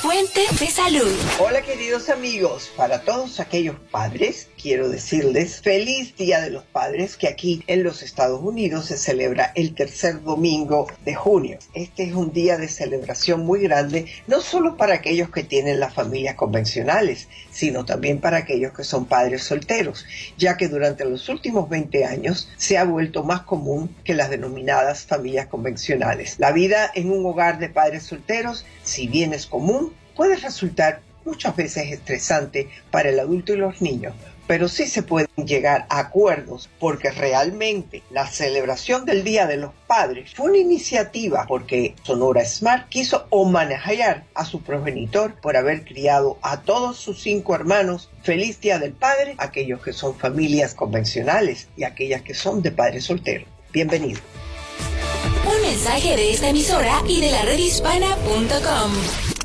[0.00, 1.12] Fuente de salud.
[1.40, 7.28] Hola queridos amigos, para todos aquellos padres quiero decirles feliz Día de los Padres que
[7.28, 11.58] aquí en los Estados Unidos se celebra el tercer domingo de junio.
[11.74, 15.94] Este es un día de celebración muy grande, no solo para aquellos que tienen las
[15.94, 20.04] familias convencionales, sino también para aquellos que son padres solteros,
[20.36, 25.06] ya que durante los últimos 20 años se ha vuelto más común que las denominadas
[25.06, 26.38] familias convencionales.
[26.38, 31.56] La vida en un hogar de padres solteros, si bien es común, puede resultar muchas
[31.56, 34.14] veces estresante para el adulto y los niños,
[34.46, 39.72] pero sí se pueden llegar a acuerdos porque realmente la celebración del Día de los
[39.86, 46.38] Padres fue una iniciativa porque Sonora Smart quiso homenajear a su progenitor por haber criado
[46.42, 48.10] a todos sus cinco hermanos.
[48.22, 53.04] Feliz Día del Padre, aquellos que son familias convencionales y aquellas que son de padres
[53.04, 53.48] solteros.
[53.72, 54.20] Bienvenido.
[55.46, 59.35] Un mensaje de esta emisora y de la redhispana.com.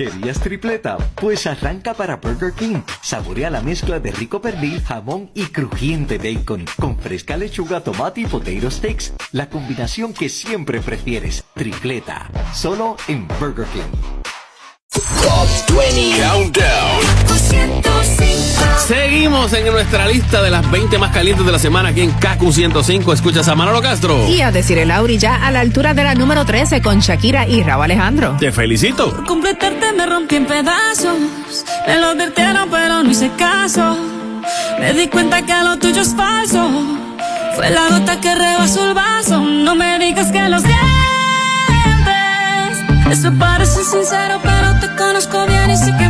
[0.00, 0.96] ¿Querías tripleta?
[1.14, 2.80] Pues arranca para Burger King.
[3.02, 8.26] Saborea la mezcla de rico pernil, jamón y crujiente bacon con fresca lechuga, tomate y
[8.26, 9.12] potato sticks.
[9.32, 11.44] La combinación que siempre prefieres.
[11.52, 12.30] Tripleta.
[12.54, 14.19] Solo en Burger King.
[15.22, 17.20] Top 20 Countdown.
[18.86, 22.50] Seguimos en nuestra lista de las 20 más calientes de la semana aquí en KQ
[22.52, 23.12] 105.
[23.12, 24.28] Escuchas a Manolo Castro.
[24.28, 27.46] Y a decir el Auri ya a la altura de la número 13 con Shakira
[27.46, 28.36] y Raúl Alejandro.
[28.40, 29.24] Te felicito.
[29.26, 31.16] completarte me rompí en pedazos.
[31.86, 33.96] Me lo advirtieron, pero no hice caso.
[34.80, 36.68] Me di cuenta que lo tuyo es falso.
[37.54, 39.38] Fue la gota que rebasó el vaso.
[39.40, 40.80] No me digas que lo sientes.
[43.10, 44.59] Eso parece sincero, pero
[45.26, 46.09] conozco bien y sé que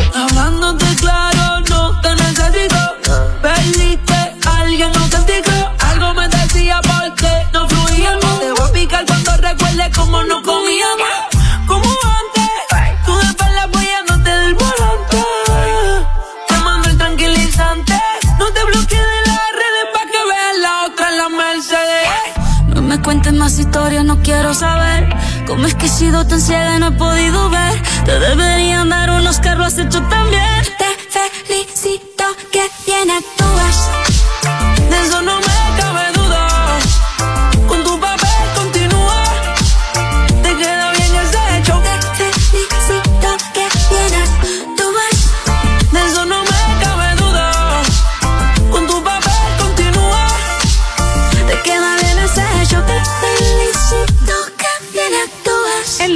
[23.61, 25.07] historias, no quiero saber.
[25.47, 27.81] Cómo es que he sido tan ciega y no he podido ver.
[28.05, 30.63] Te deberían dar unos carros has hecho también.
[30.77, 31.00] Te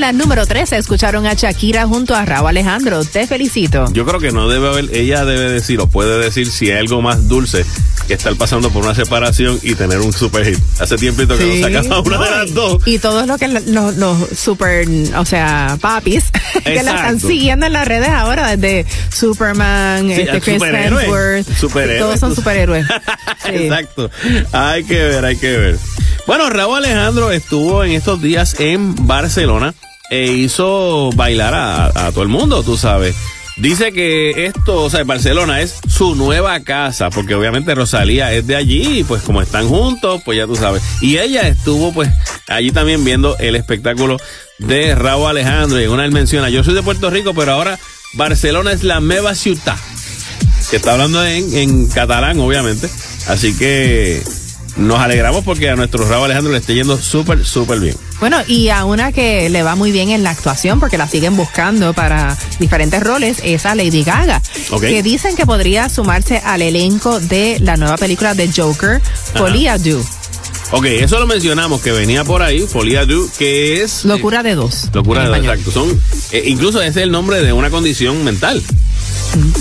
[0.05, 3.03] la número 13 escucharon a Shakira junto a Raúl Alejandro.
[3.03, 3.85] Te felicito.
[3.91, 7.01] Yo creo que no debe haber, ella debe decir o puede decir si hay algo
[7.01, 7.65] más dulce
[8.07, 10.59] que estar pasando por una separación y tener un super hit.
[10.79, 12.83] Hace tiempito que Sí, sacaba una de las dos.
[12.85, 14.87] Y todos los que los, los super,
[15.17, 16.25] o sea, papis,
[16.63, 20.61] que la están siguiendo en las redes ahora, desde Superman, Sí, este Chris.
[20.61, 21.47] Hemsworth,
[21.97, 22.85] todos son superhéroes.
[23.45, 23.51] Sí.
[23.51, 24.09] Exacto.
[24.53, 25.77] Hay que ver, hay que ver.
[26.25, 29.75] Bueno, Raúl Alejandro estuvo en estos días en Barcelona
[30.09, 33.15] e hizo bailar a, todo el mundo, tú sabes.
[33.57, 38.57] Dice que esto, o sea, Barcelona es su nueva casa, porque obviamente Rosalía es de
[38.57, 40.83] allí, pues como están juntos, pues ya tú sabes.
[41.01, 42.09] Y ella estuvo pues
[42.47, 44.17] allí también viendo el espectáculo
[44.59, 45.81] de Raúl Alejandro.
[45.81, 47.79] Y una él menciona, yo soy de Puerto Rico, pero ahora
[48.13, 49.77] Barcelona es la meva ciudad
[50.69, 52.89] que está hablando en catalán, obviamente.
[53.27, 54.21] Así que
[54.77, 57.95] nos alegramos porque a nuestro Raúl Alejandro le esté yendo súper, súper bien.
[58.19, 61.35] Bueno, y a una que le va muy bien en la actuación, porque la siguen
[61.35, 64.41] buscando para diferentes roles, es a Lady Gaga.
[64.79, 69.01] Que dicen que podría sumarse al elenco de la nueva película de Joker,
[69.33, 70.03] Folia Do.
[70.71, 74.03] Ok, eso lo mencionamos, que venía por ahí, Folia Du, que es...
[74.03, 74.89] Locura de dos.
[74.93, 75.57] Locura de español.
[75.57, 75.71] exacto.
[75.71, 76.01] Son,
[76.31, 78.61] eh, incluso ese es el nombre de una condición mental.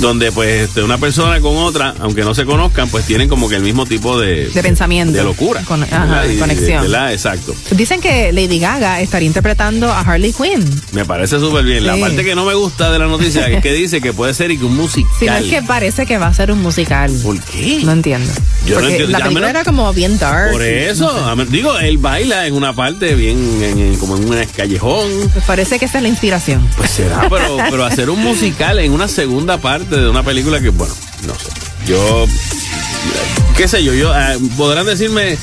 [0.01, 3.57] Donde pues este, una persona con otra, aunque no se conozcan, pues tienen como que
[3.57, 5.13] el mismo tipo de, De pensamiento.
[5.17, 5.63] De locura.
[5.63, 6.23] Con- ajá, ¿verdad?
[6.25, 6.85] de Y conexión.
[7.11, 7.55] Exacto.
[7.73, 10.65] Dicen que Lady Gaga estaría interpretando a Harley Quinn.
[10.93, 11.87] Me parece súper bien.
[11.87, 14.51] La parte que no me gusta de la noticia es que dice que puede ser
[14.51, 15.11] y que un musical.
[15.19, 17.11] Si no es que parece que va a ser un musical.
[17.23, 17.81] ¿Por qué?
[17.85, 18.31] No entiendo.
[18.67, 19.11] Yo no entiendo.
[19.13, 20.53] la película menos- era como bien dark.
[20.53, 24.25] Por eso, a ver, digo, él baila en una parte bien, en- en- como en
[24.25, 25.09] un callejón.
[25.35, 26.67] Me parece que esa es la inspiración.
[26.77, 30.69] Pues será, pero, pero hacer un musical en una segunda parte de una película que,
[30.69, 30.95] bueno,
[31.27, 31.49] no sé.
[31.87, 32.27] Yo,
[33.57, 35.39] qué sé yo, yo ah, podrán decirme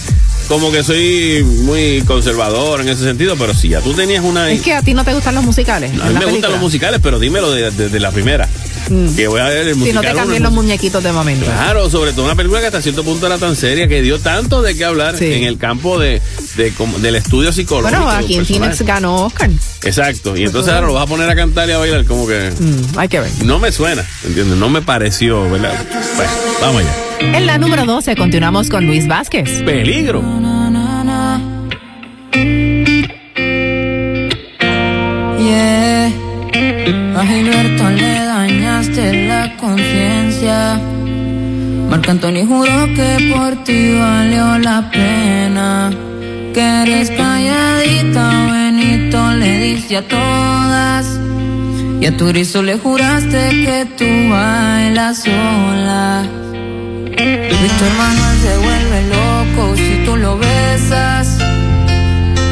[0.47, 4.51] como que soy muy conservador en ese sentido, pero si ya tú tenías una...
[4.51, 5.91] Es que a ti no te gustan los musicales.
[5.99, 8.47] a mí me gustan los musicales, pero dímelo de, de- de la primera.
[8.89, 9.15] Mm.
[9.15, 9.95] Que voy a ver el Si musical.
[10.03, 11.45] no te cambien los muñequitos de momento.
[11.45, 14.61] Claro, sobre todo una película que hasta cierto punto era tan seria que dio tanto
[14.61, 15.25] de qué hablar Sí.
[15.31, 16.21] en el campo de,
[16.57, 18.01] de como- del estudio psicológico.
[18.03, 18.45] Bueno, de aquí en.
[18.45, 19.49] Phoenix ganó Oscar.
[19.83, 22.51] Exacto, y entonces ahora lo vas a poner a cantar y a bailar como que
[22.59, 23.29] Mm, hay que ver.
[23.45, 24.57] no me suena, ¿entiendes?
[24.57, 25.73] No me pareció, ¿verdad?
[26.15, 27.37] Bueno, vamos allá.
[27.37, 29.61] En la número 12 continuamos con Luis Vázquez.
[29.63, 30.21] Peligro.
[35.39, 36.11] Yeah.
[39.57, 40.79] Conciencia.
[41.89, 45.91] Marc Anthony juró que por ti valió la pena.
[46.53, 51.19] Que eres calladita, Benito le diste a todas.
[51.99, 56.23] Y a tu griso le juraste que tú bailas sola.
[57.61, 61.37] Víctor Manuel se vuelve loco si tú lo besas.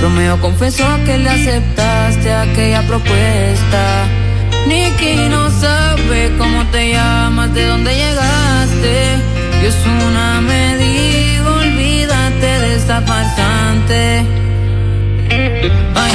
[0.02, 4.06] Romeo confesó que le aceptaste aquella propuesta.
[4.68, 9.18] Nicky no sabe cómo te llamas, de dónde llegaste.
[9.62, 14.26] Y es una medida, olvídate de esa farsante.
[15.96, 16.14] Ay,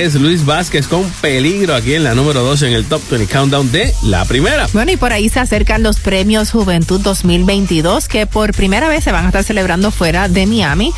[0.00, 3.70] es Luis Vázquez con peligro aquí en la número 12 en el Top 20 Countdown
[3.70, 4.66] de la primera.
[4.72, 9.12] Bueno, y por ahí se acercan los premios Juventud 2022 que por primera vez se
[9.12, 10.92] van a estar celebrando fuera de Miami.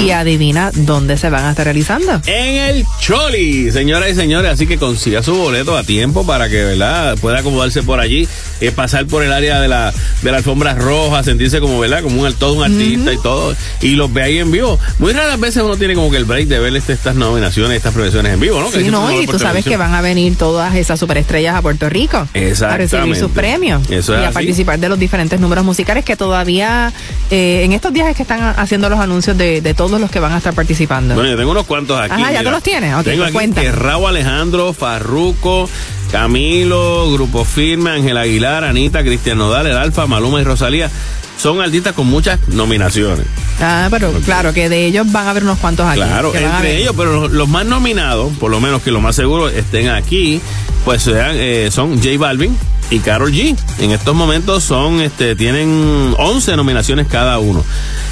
[0.00, 2.22] Y adivina dónde se van a estar realizando.
[2.24, 6.64] En el Choli, señoras y señores, así que consiga su boleto a tiempo para que
[6.64, 7.18] ¿verdad?
[7.18, 8.26] pueda acomodarse por allí,
[8.60, 9.92] eh, pasar por el área de la,
[10.22, 12.02] de la alfombra roja, sentirse como, ¿verdad?
[12.02, 14.78] como un, todo un artista y todo, y los ve ahí en vivo.
[14.98, 17.92] Muy raras veces uno tiene como que el break de ver este- estas nominaciones, estas
[17.94, 18.70] profesiones en vivo, ¿no?
[18.70, 21.88] Que Sí, no, y tú sabes que van a venir todas esas superestrellas a Puerto
[21.88, 24.34] Rico a recibir sus premios Eso es y a así.
[24.34, 26.92] participar de los diferentes números musicales que todavía
[27.30, 30.20] eh, en estos días es que están haciendo los anuncios de, de todos los que
[30.20, 31.14] van a estar participando.
[31.14, 32.22] Bueno, yo tengo unos cuantos aquí.
[32.22, 32.94] Ajá, ¿ya tú los tienes?
[32.94, 33.66] Ok, tengo pues aquí
[34.06, 35.68] Alejandro, Farruco,
[36.16, 40.90] Camilo, Grupo Firme, Ángel Aguilar, Anita, Cristian Nodal, El Alfa, Maluma y Rosalía.
[41.36, 43.26] Son artistas con muchas nominaciones.
[43.60, 45.98] Ah, pero claro que de ellos van a haber unos cuantos aquí.
[45.98, 49.50] Claro, entre ellos, pero los, los más nominados, por lo menos que lo más seguro
[49.50, 50.40] estén aquí,
[50.86, 52.56] pues sean, eh, son J Balvin
[52.90, 53.54] y Karol G.
[53.80, 57.62] En estos momentos son, este, tienen 11 nominaciones cada uno.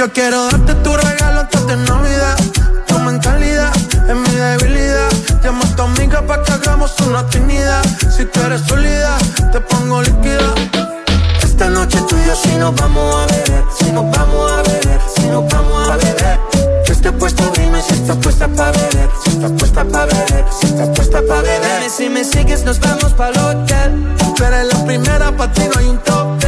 [0.00, 2.34] Yo quiero darte tu regalo antes de Navidad.
[2.86, 3.70] Tu mentalidad
[4.08, 5.10] es mi debilidad.
[5.44, 7.86] Llamo a tu amiga pa' que hagamos una timidez.
[8.16, 9.18] Si tú eres sólida,
[9.52, 10.54] te pongo líquida.
[11.42, 15.00] Esta noche tú y yo si nos vamos a beber, si nos vamos a beber,
[15.14, 16.40] si nos vamos a beber.
[16.86, 20.66] Yo estoy puesto, dime si estás puesta pa' beber, si estás puesta pa' beber, si
[20.66, 21.78] estás puesta pa' beber.
[21.78, 24.16] Dime si me sigues, nos vamos pa'l hotel.
[24.38, 26.40] Pero en la primera, pa' ti no hay un top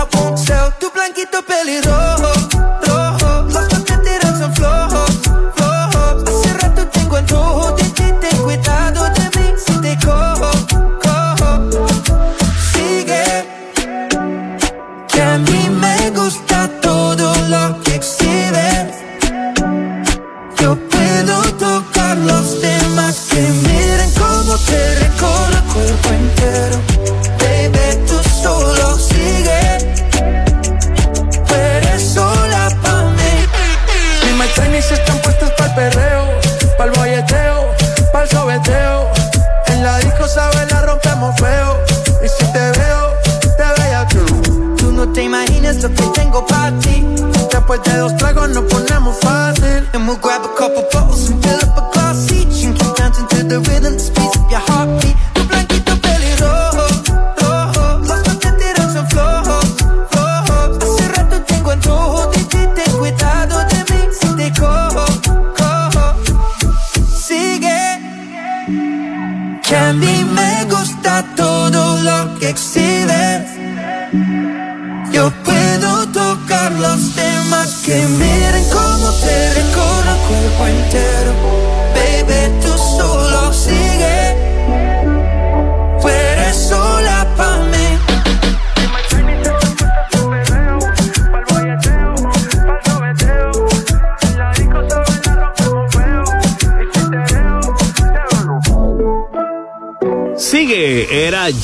[0.00, 0.40] I won't.
[0.78, 2.32] Tu blanquito pelirrojo,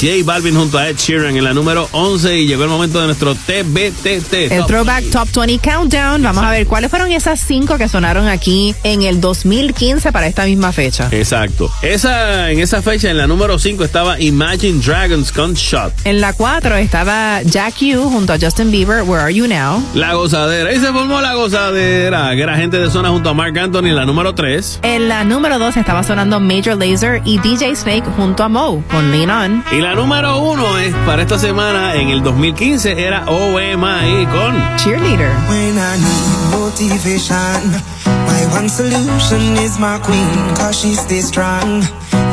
[0.07, 2.69] Sigue, era J Balvin junto a Ed Sheeran en la número 11 y llegó el
[2.69, 4.35] momento de nuestro TBTT.
[4.35, 6.23] El Top Throwback Top 20 Countdown.
[6.23, 10.45] Vamos a ver cuáles fueron esas cinco que sonaron aquí en el 2015 para esta
[10.45, 11.09] misma fecha.
[11.13, 11.71] Exacto.
[11.81, 15.93] Esa, en esa fecha, en la número 5 estaba Imagine Dragons Gunshot.
[16.05, 19.83] En la 4 estaba Jack U junto a Justin Bieber, Where Are You Now?
[19.95, 20.73] La gozadera.
[20.73, 23.97] Y se formó la gozadera, que era gente de zona junto a Mark Anthony en
[23.97, 24.81] la número 3.
[24.83, 29.13] En la número 2 estaba sonando Major Lazer y DJ Snake junto a Mo con
[29.13, 29.65] Lean On.
[29.71, 35.31] Y la número 1 es para esta semana, en el 2015, era OMI con Cheerleader.
[35.47, 37.83] When I need motivation,
[38.27, 41.83] my one solution is my queen, cause she stays strong.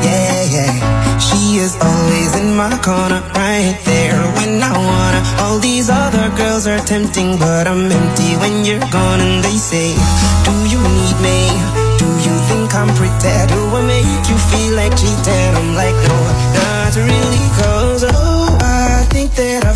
[0.02, 1.20] Yeah, yeah.
[1.20, 5.22] She is always in my corner, right there when I wanna.
[5.44, 9.20] All these other girls are tempting, but I'm empty when you're gone.
[9.20, 9.94] And they say,
[10.46, 11.84] Do you need me?
[12.00, 13.36] Do you think I'm pretty?
[13.52, 15.52] Do I make you feel like cheating?
[15.56, 16.18] I'm like, no,
[16.56, 17.73] not really, cause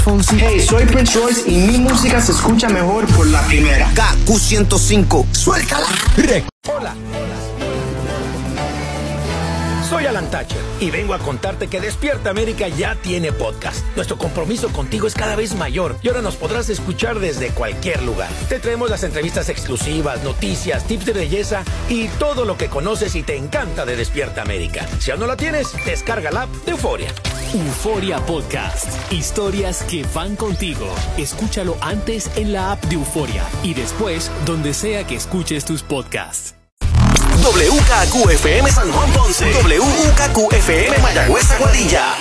[0.00, 0.36] Luis Fonsi.
[0.38, 3.90] Hey, soy Prince Royce y mi música se escucha mejor por la primera.
[3.94, 5.34] KQ105.
[5.34, 5.86] Suéltala.
[6.68, 6.94] Hola.
[9.88, 13.84] Soy Alan Thatcher y vengo a contarte que Despierta América ya tiene podcast.
[13.96, 18.28] Nuestro compromiso contigo es cada vez mayor y ahora nos podrás escuchar desde cualquier lugar.
[18.48, 23.24] Te traemos las entrevistas exclusivas, noticias, tips de belleza y todo lo que conoces y
[23.24, 24.86] te encanta de Despierta América.
[25.00, 27.12] Si aún no la tienes, descarga la app de Euforia.
[27.52, 28.86] Euforia Podcast.
[29.12, 30.86] Historias que van contigo.
[31.16, 36.54] Escúchalo antes en la app de Euforia y después donde sea que escuches tus podcasts.
[37.42, 39.50] WKQFM San Juan Ponce.
[39.52, 42.14] WKQFM Mayagüez Aguadilla.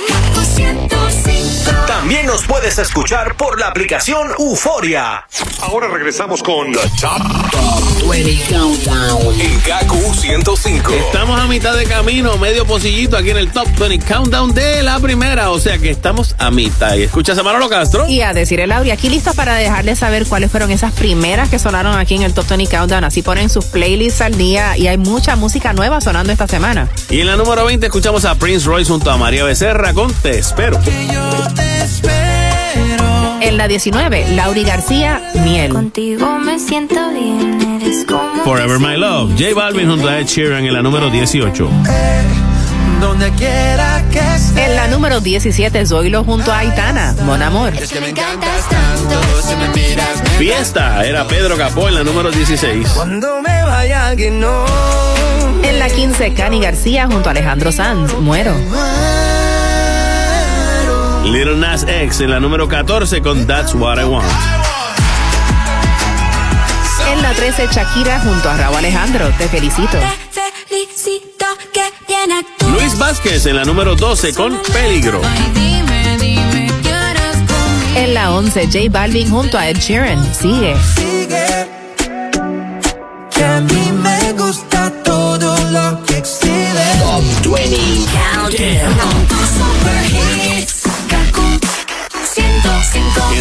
[1.87, 5.25] También nos puedes escuchar por la aplicación Euforia.
[5.61, 10.93] Ahora regresamos con The Top, 20 Countdown en KQ 105.
[10.93, 14.99] Estamos a mitad de camino, medio pocillito aquí en el Top 20 Countdown de la
[14.99, 15.51] primera.
[15.51, 16.95] O sea que estamos a mitad.
[16.95, 18.07] Y escuchas a Manolo Castro.
[18.07, 21.59] Y a decir el Lauri, aquí listos para dejarles saber cuáles fueron esas primeras que
[21.59, 23.03] sonaron aquí en el Top 20 Countdown.
[23.03, 26.87] Así ponen sus playlists al día y hay mucha música nueva sonando esta semana.
[27.09, 30.39] Y en la número 20 escuchamos a Prince Royce junto a María Becerra con Te
[30.39, 30.79] Espero.
[33.41, 35.73] En la 19, Lauri García, Miel.
[35.73, 38.43] Contigo me siento bien, eres como.
[38.43, 39.31] Forever My Love.
[39.31, 41.69] J Balvin junto a Ed Sheeran en la número 18.
[43.01, 44.57] Donde quiera que estés.
[44.57, 47.73] En la número 17, Zoilo junto a Aitana, Mon Amor.
[47.73, 52.03] Es que me encantas tanto, si me miras me Fiesta era Pedro Capó en la
[52.03, 52.87] número 16.
[52.89, 54.65] Cuando me vaya que no.
[55.63, 58.53] En la 15, Cani García junto a Alejandro Sanz, Muero.
[61.23, 64.25] Little Nas X en la número 14 con That's What I Want.
[67.11, 69.97] En la 13, Shakira junto a Raúl Alejandro, Te Felicito.
[70.67, 72.71] Felicito que bien actúas.
[72.71, 75.21] Luis Vázquez en la número 12 con Peligro.
[77.95, 80.75] En la 11, J Balvin junto a Ed Sheeran, Sigue.
[80.95, 81.67] Sigue.
[83.31, 86.83] Que a mí me gusta todo lo que exhibe.
[86.99, 87.77] Top 20
[88.33, 89.18] Countdown.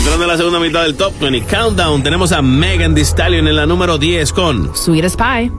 [0.09, 3.57] Entrando en la segunda mitad del Top 20 Countdown, tenemos a Megan Thee Stallion en
[3.57, 5.53] la número 10 con Sweet Spy.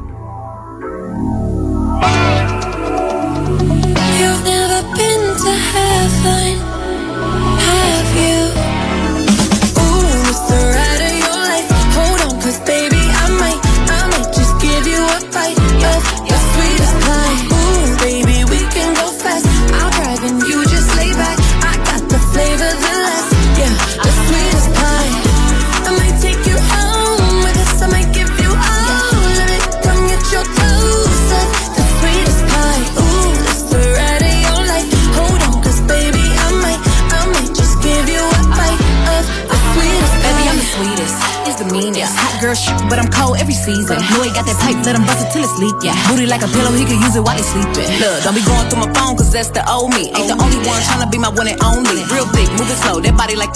[43.50, 43.98] Every season.
[44.14, 45.74] Know he got that pipe, let him bust it till it's leak.
[45.82, 45.98] Yeah.
[46.06, 47.90] Booty like a pillow, he can use it while he sleeping.
[47.98, 50.14] Look, don't be going through my phone, cause that's the old me.
[50.14, 52.06] Ain't the only one tryna be my one and only.
[52.14, 53.50] Real thick, moving slow, that body like.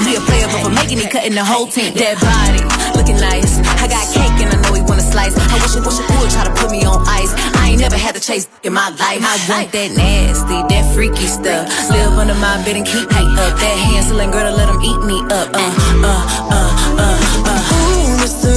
[0.00, 1.92] He a player, but for making it, cutting the whole team.
[1.92, 2.64] That body,
[2.96, 3.60] looking nice.
[3.76, 5.36] I got cake and I know he wanna slice.
[5.36, 7.34] I wish it, wish it would try to put me on ice.
[7.60, 9.20] I ain't never had to chase in my life.
[9.20, 11.68] I want that nasty, that freaky stuff.
[11.90, 13.52] Live under my bed and keep me up.
[13.60, 15.52] That Hansel girl to let him eat me up.
[15.52, 15.68] Uh,
[16.00, 16.64] uh, uh,
[16.96, 17.60] uh, uh.
[17.76, 18.56] Ooh, it's the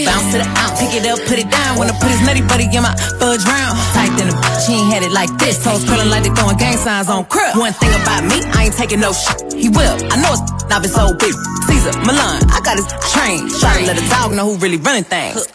[0.00, 1.76] Bounce to the out, pick it up, put it down.
[1.76, 3.76] Wanna put his nutty buddy in my fudge round.
[3.92, 5.62] Tight than a bitch, he ain't had it like this.
[5.62, 7.56] Toes curling like they throwing gang signs on crib.
[7.56, 9.52] One thing about me, I ain't taking no shit.
[9.52, 9.96] He will.
[10.08, 11.36] I know it's not his old bitch.
[11.68, 13.48] Caesar, Milan, I got his train.
[13.60, 15.46] Try to let a dog know who really running things.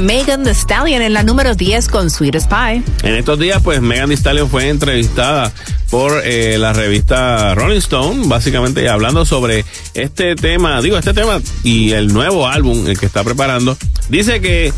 [0.00, 2.82] Megan Thee Stallion en la número 10 con Sweetest Pie.
[3.02, 5.52] En estos días, pues Megan Thee Stallion fue entrevistada
[5.90, 11.92] por eh, la revista Rolling Stone, básicamente hablando sobre este tema, digo, este tema y
[11.92, 13.76] el nuevo álbum el que está preparando.
[14.08, 14.72] Dice que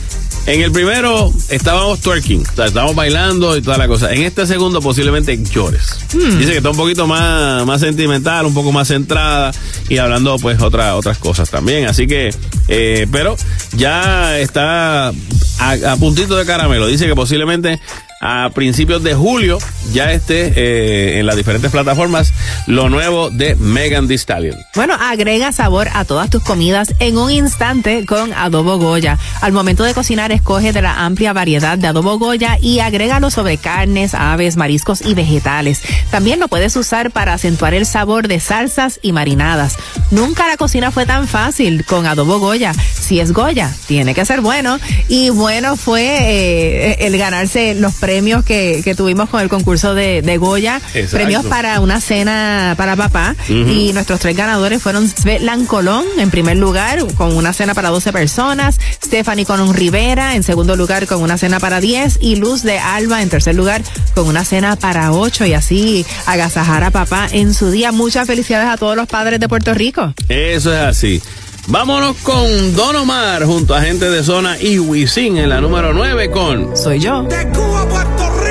[0.48, 4.12] en el primero estábamos twerking, o sea, estábamos bailando y toda la cosa.
[4.14, 5.98] En este segundo posiblemente llores.
[6.14, 6.38] Hmm.
[6.38, 9.52] Dice que está un poquito más, más sentimental, un poco más centrada
[9.90, 11.86] y hablando pues otra, otras cosas también.
[11.86, 12.30] Así que,
[12.68, 13.36] eh, pero
[13.76, 15.12] ya está a,
[15.60, 16.86] a puntito de caramelo.
[16.86, 17.78] Dice que posiblemente
[18.20, 19.58] a principios de julio
[19.92, 22.32] ya esté eh, en las diferentes plataformas
[22.66, 24.56] lo nuevo de Megan Thee Stallion.
[24.74, 29.18] Bueno, agrega sabor a todas tus comidas en un instante con adobo Goya.
[29.40, 33.56] Al momento de cocinar, escoge de la amplia variedad de adobo Goya y agrégalo sobre
[33.56, 35.80] carnes, aves, mariscos y vegetales.
[36.10, 39.76] También lo puedes usar para acentuar el sabor de salsas y marinadas.
[40.10, 42.72] Nunca la cocina fue tan fácil con adobo Goya.
[42.74, 44.78] Si es Goya, tiene que ser bueno.
[45.08, 48.07] Y bueno fue eh, el ganarse los premios
[48.44, 50.80] que, que tuvimos con el concurso de, de Goya.
[50.94, 51.16] Exacto.
[51.16, 53.36] Premios para una cena para papá.
[53.48, 58.12] Y nuestros tres ganadores fueron Svetlan Colón en primer lugar con una cena para 12
[58.12, 62.78] personas, Stephanie Colón Rivera en segundo lugar con una cena para 10 y Luz de
[62.78, 63.82] Alba en tercer lugar
[64.14, 67.92] con una cena para 8 y así agasajar a papá en su día.
[67.92, 70.14] Muchas felicidades a todos los padres de Puerto Rico.
[70.28, 71.22] Eso es así.
[71.70, 76.30] Vámonos con Don Omar junto a gente de zona y Wisin en la número 9
[76.30, 77.24] con Soy yo.
[77.24, 78.47] De Cuba Puerto Rico.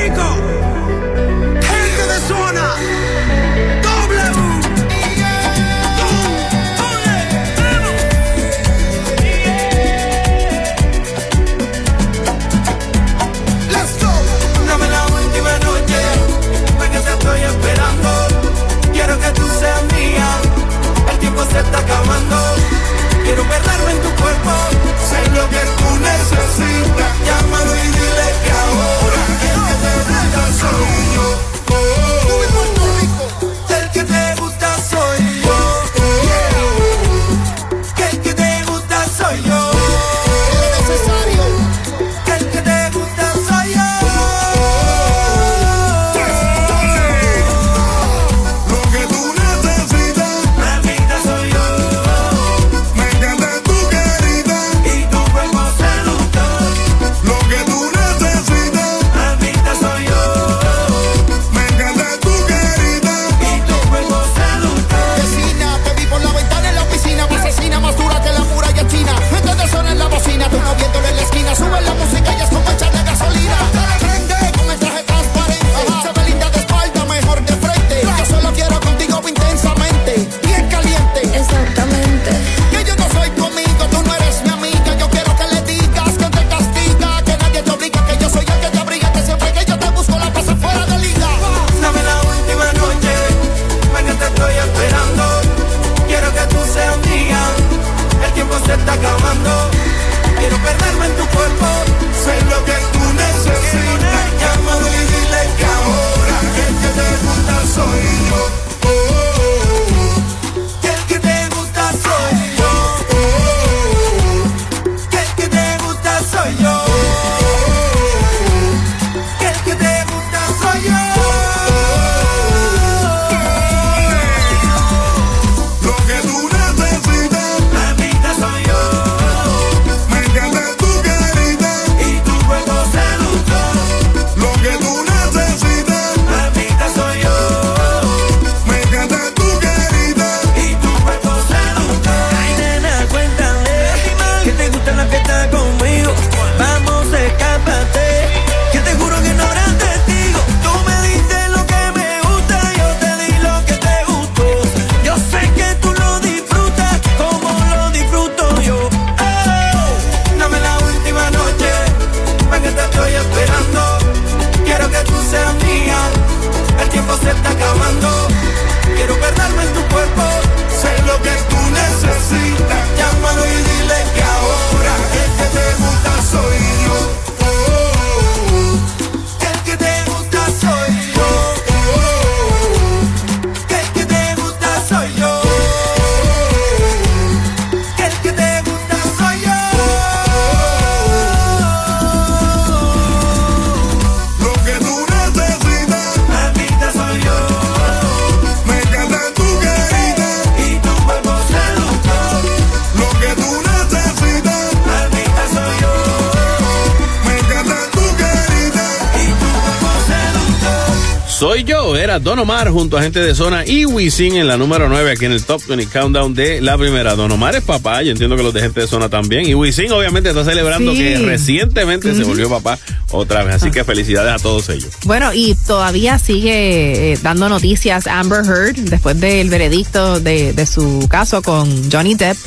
[212.38, 215.31] Don Omar junto a gente de zona y Wisin en la número 9 aquí en
[215.31, 217.15] el Top 20 Countdown de la primera.
[217.15, 219.49] Don Omar es papá, yo entiendo que los de gente de zona también.
[219.49, 220.99] Y Wisin obviamente está celebrando Sí.
[220.99, 222.77] que recientemente se volvió papá
[223.09, 223.55] otra vez.
[223.55, 224.89] Así que felicidades a todos ellos.
[225.05, 231.07] Bueno, y todavía sigue eh, dando noticias Amber Heard después del veredicto de, de su
[231.09, 232.38] caso con Johnny Depp.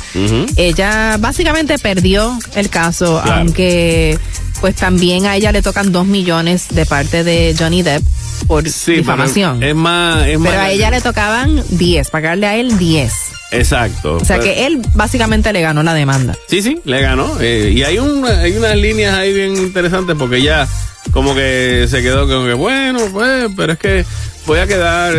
[0.55, 3.41] Ella básicamente perdió el caso, Claro.
[3.41, 4.17] aunque
[4.61, 8.03] pues también a ella le tocan dos millones de parte de Johnny Depp
[8.51, 9.59] por Sí, difamación.
[9.59, 10.17] pero es más...
[10.27, 13.13] Es Pero más a ella le tocaban 10, pagarle a él 10.
[13.51, 14.15] Exacto.
[14.17, 16.35] O sea Pero- que él básicamente le ganó la demanda.
[16.47, 17.37] Sí, sí, le ganó.
[17.39, 20.67] Eh, y hay, un, hay unas líneas ahí bien interesantes porque ella
[21.11, 24.05] como que se quedó como que, bueno, pues, pero es que
[24.45, 25.13] voy a quedar...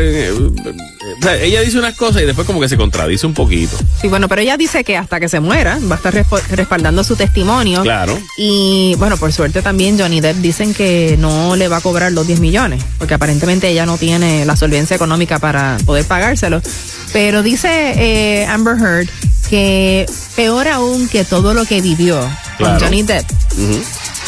[1.22, 3.76] o sea, ella dice unas cosas y después como que se contradice un poquito.
[4.00, 6.12] Sí, bueno, pero ella dice que hasta que se muera va a estar
[6.50, 7.82] respaldando su testimonio.
[7.82, 8.18] Claro.
[8.36, 12.26] Y bueno, por suerte también Johnny Depp dicen que no le va a cobrar los
[12.26, 16.60] 10 millones, porque aparentemente ella no tiene la solvencia económica para poder pagárselo.
[17.12, 19.08] Pero dice eh, Amber Heard
[19.48, 22.18] que peor aún que todo lo que vivió
[22.58, 22.74] Claro.
[22.78, 23.24] con Johnny Depp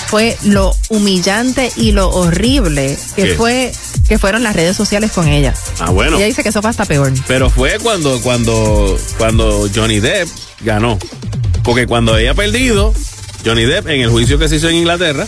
[0.09, 3.35] fue lo humillante y lo horrible que ¿Qué?
[3.35, 3.73] fue
[4.09, 5.55] que fueron las redes sociales con ella.
[5.79, 6.17] Ah, bueno.
[6.17, 7.13] Ella dice que eso fue hasta peor.
[7.27, 10.29] Pero fue cuando, cuando, cuando Johnny Depp
[10.61, 10.99] ganó.
[11.63, 12.93] Porque cuando ella ha perdido,
[13.45, 15.27] Johnny Depp en el juicio que se hizo en Inglaterra,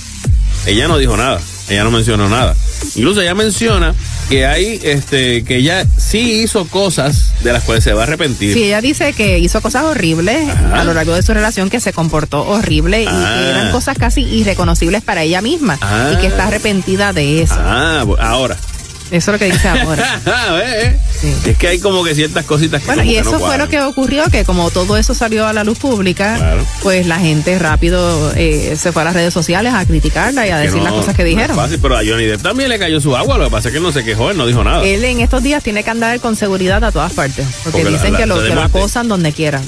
[0.66, 1.40] ella no dijo nada.
[1.68, 2.54] Ella no mencionó nada.
[2.94, 3.94] Incluso ella menciona
[4.28, 8.52] que hay, este, que ella sí hizo cosas de las cuales se va a arrepentir.
[8.54, 11.92] Sí, ella dice que hizo cosas horribles a lo largo de su relación, que se
[11.92, 13.36] comportó horrible y Ah.
[13.40, 16.10] que eran cosas casi irreconocibles para ella misma Ah.
[16.14, 17.54] y que está arrepentida de eso.
[17.58, 18.56] Ah, ahora.
[19.10, 20.20] Eso es lo que dice ahora.
[21.46, 23.80] Es que hay como que ciertas cositas que Bueno, y eso no fue lo que
[23.80, 26.64] ocurrió, que como todo eso salió a la luz pública, Claro.
[26.82, 30.58] pues la gente rápido eh, se fue a las redes sociales a criticarla y a
[30.58, 31.56] decir no- las cosas que no dijeron.
[31.56, 33.78] fácil, pero a Johnny Depp también le cayó su agua, lo que pasa es que
[33.78, 34.84] él no se quejó, él no dijo nada.
[34.84, 38.18] Él en estos días tiene que andar con seguridad a todas partes, porque, dicen la-
[38.18, 39.60] que lo, que acosan donde quiera.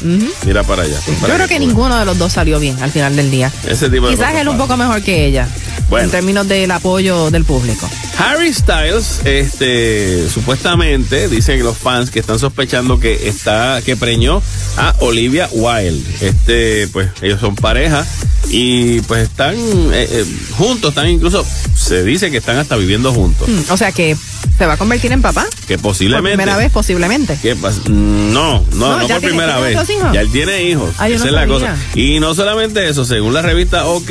[0.44, 0.98] Mira para allá.
[1.06, 3.52] Yo creo que ninguno de los dos salió bien al final del día.
[3.66, 5.48] Ese tipo de Quizás él un poco mejor que ella.
[5.88, 6.04] Bueno.
[6.04, 7.88] En términos del apoyo del público.
[8.18, 14.42] Harry Styles, este, supuestamente dicen los fans que están sospechando que está, que preñó
[14.76, 16.04] a Olivia Wilde.
[16.20, 18.06] Este, pues ellos son pareja
[18.50, 20.24] y pues están eh, eh,
[20.58, 23.48] juntos, están incluso, se dice que están hasta viviendo juntos.
[23.48, 24.14] Mm, O sea que
[24.58, 25.46] se va a convertir en papá.
[25.66, 26.36] Que Por posiblemente.
[26.36, 27.38] primera vez, posiblemente.
[27.40, 27.80] ¿Qué pasa?
[27.88, 29.88] No, no, No, no, por primera ¿tiene vez.
[30.12, 30.90] Ya él tiene hijos.
[30.98, 31.76] Ah, Esa no es la cosa.
[31.94, 34.10] Y no solamente eso, según la revista OK,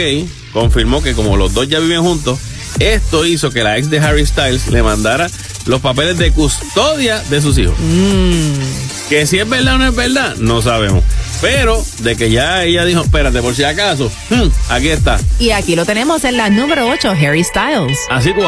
[0.53, 2.39] confirmó que como los dos ya viven juntos,
[2.79, 5.29] esto hizo que la ex de Harry Styles le mandara
[5.65, 7.75] los papeles de custodia de sus hijos.
[7.79, 9.09] Mm.
[9.09, 11.03] Que si es verdad o no es verdad, no sabemos.
[11.41, 15.19] Pero de que ya ella dijo, espérate, por si acaso, hmm, aquí está.
[15.39, 17.97] Y aquí lo tenemos en la número 8, Harry Styles.
[18.09, 18.41] Así tú.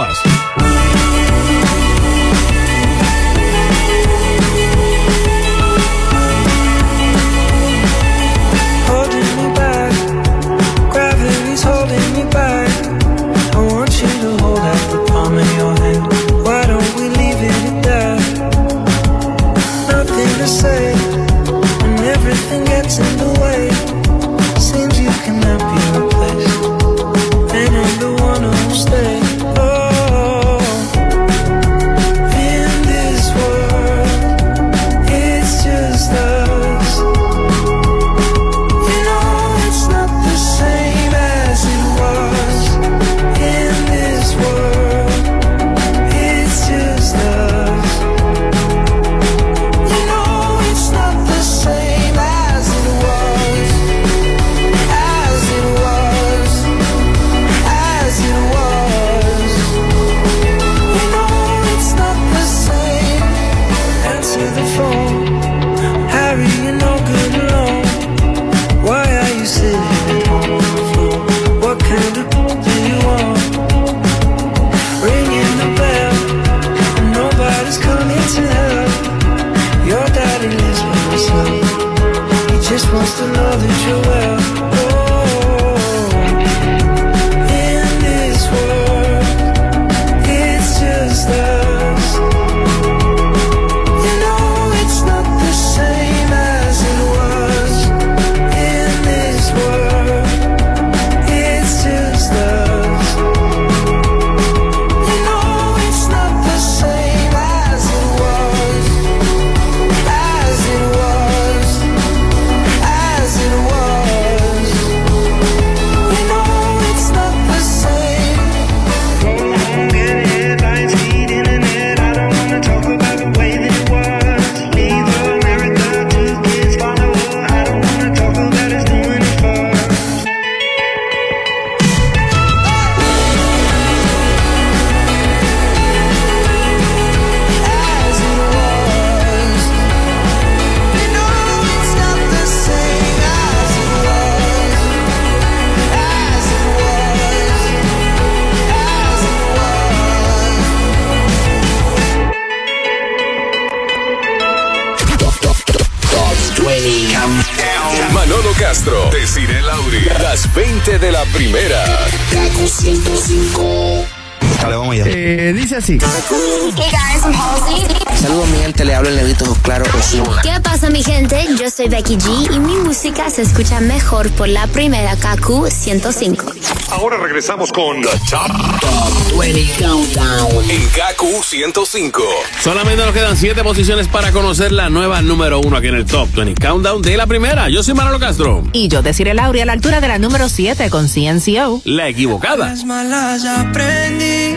[172.10, 176.53] Becky G y mi música se escucha mejor por la primera KQ 105.
[176.90, 180.69] Ahora regresamos con The Top, 20 Countdown.
[180.72, 182.23] en Kaku 105.
[182.64, 186.34] Solamente nos quedan siete posiciones para conocer la nueva número uno aquí en el Top
[186.34, 187.69] 20 Countdown de la primera.
[187.69, 188.64] Yo soy Manolo Castro.
[188.73, 191.84] Y yo deciré Lauri a la altura de la número 7 con CNCO.
[191.86, 192.69] La equivocada.
[192.69, 194.56] Las malas aprendí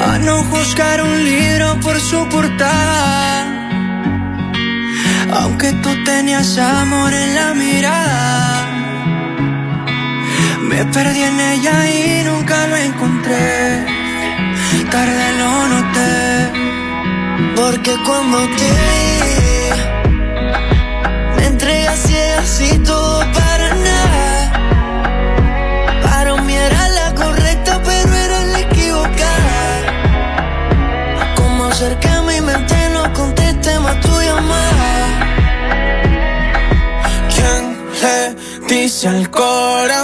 [0.00, 3.41] a no juzgar un libro por su portada.
[5.34, 8.66] Aunque tú tenías amor en la mirada,
[10.68, 13.86] me perdí en ella y nunca lo encontré.
[14.90, 16.52] Tarde lo noté,
[17.56, 19.10] porque cuando te vi,
[21.36, 24.52] me entregué así, así todo para nada.
[26.02, 29.60] Para mí era la correcta, pero era la equivocada.
[31.36, 34.71] Como acerqué mi mente, no contesté más tu llamada.
[39.04, 40.01] Al corazón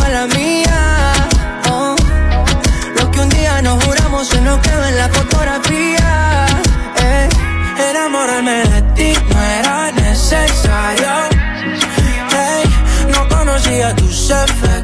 [0.00, 1.12] Mala mía
[1.70, 1.96] oh.
[2.96, 6.46] Lo que un día nos juramos se nos quedó en la fotografía
[7.02, 7.28] eh.
[7.90, 11.08] Enamorarme de ti no era necesario
[12.32, 12.64] Ey,
[13.12, 14.81] no conocía tus efectos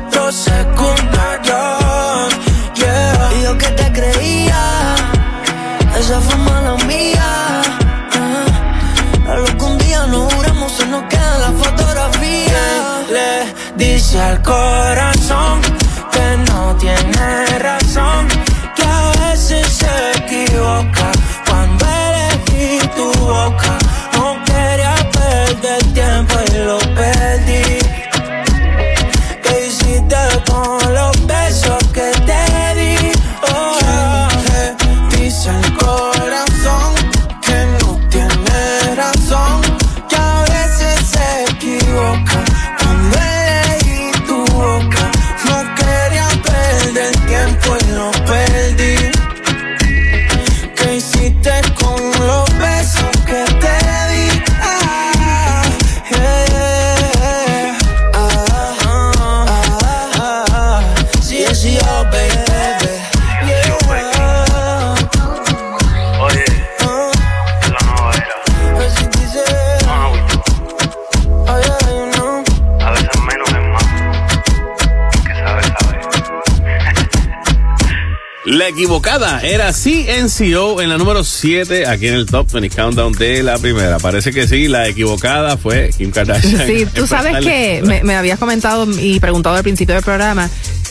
[78.79, 83.59] equivocada era CNCO en la número 7 aquí en el Top 20 Countdown de la
[83.59, 83.99] primera.
[83.99, 86.65] Parece que sí, la equivocada fue Kim Kardashian.
[86.65, 90.49] Sí, tú sabes que me, me habías comentado y preguntado al principio del programa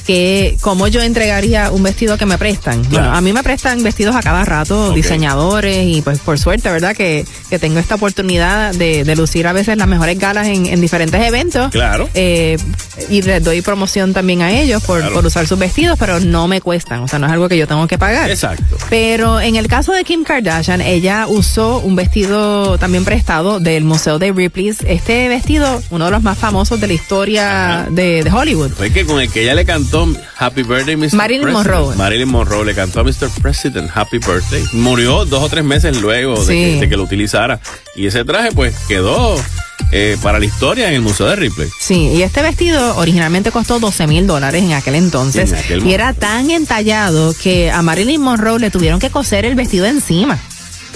[0.07, 2.81] que cómo yo entregaría un vestido que me prestan.
[2.89, 6.95] Bueno, a mí me prestan vestidos a cada rato, diseñadores, y pues por suerte, ¿verdad?
[6.95, 10.81] Que, que tengo esta oportunidad de, de lucir a veces las mejores galas en, en
[10.81, 11.71] diferentes eventos.
[11.71, 12.09] Claro.
[12.13, 12.57] Eh,
[13.09, 15.13] y les doy promoción también a ellos por, Claro.
[15.15, 17.67] por usar sus vestidos, pero no me cuestan, o sea, no es algo que yo
[17.67, 18.29] tengo que pagar.
[18.29, 18.77] Exacto.
[18.89, 24.19] Pero en el caso de Kim Kardashian, ella usó un vestido también prestado del Museo
[24.19, 24.77] de Ripley's.
[24.85, 28.71] Este vestido, uno de los más famosos de la historia de, de Hollywood.
[28.71, 30.07] Fue que con el que ella le cantó
[30.37, 31.13] Happy Birthday, Mr.
[31.13, 31.67] Marilyn President.
[31.67, 31.95] Monroe.
[31.95, 33.29] Marilyn Monroe le cantó a Mr.
[33.41, 34.63] President Happy Birthday.
[34.73, 37.03] Murió dos o tres meses luego de, que, de que lo
[37.95, 39.35] Y ese traje, pues, quedó
[39.91, 41.69] eh, para la historia en el Museo de Ripley.
[41.79, 45.51] Sí, y este vestido originalmente costó 12 mil dólares en aquel entonces.
[45.51, 49.55] En aquel y era tan entallado que a Marilyn Monroe le tuvieron que coser el
[49.55, 50.37] vestido encima.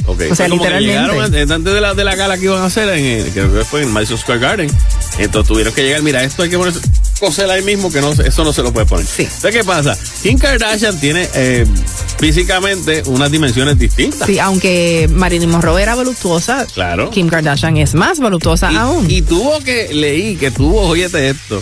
[0.07, 0.87] Ok, O sea, que literalmente.
[0.87, 3.63] llegaron antes de la, de la gala que iban a hacer, en, el- creo que
[3.63, 4.71] fue en Madison Square Garden.
[5.19, 6.73] Entonces tuvieron que llegar, mira, esto hay que poner.
[7.21, 9.05] Coser ahí mismo que no, eso no se lo puede poner.
[9.05, 9.27] Sí.
[9.51, 9.95] ¿qué pasa?
[10.23, 11.65] Kim Kardashian tiene eh,
[12.19, 14.27] físicamente unas dimensiones distintas.
[14.27, 17.11] Sí, aunque Marilyn Monroe era voluptuosa, Claro.
[17.11, 19.09] Kim Kardashian es más voluptuosa aún.
[19.09, 21.61] Y tuvo que, leí que tuvo, óyete esto,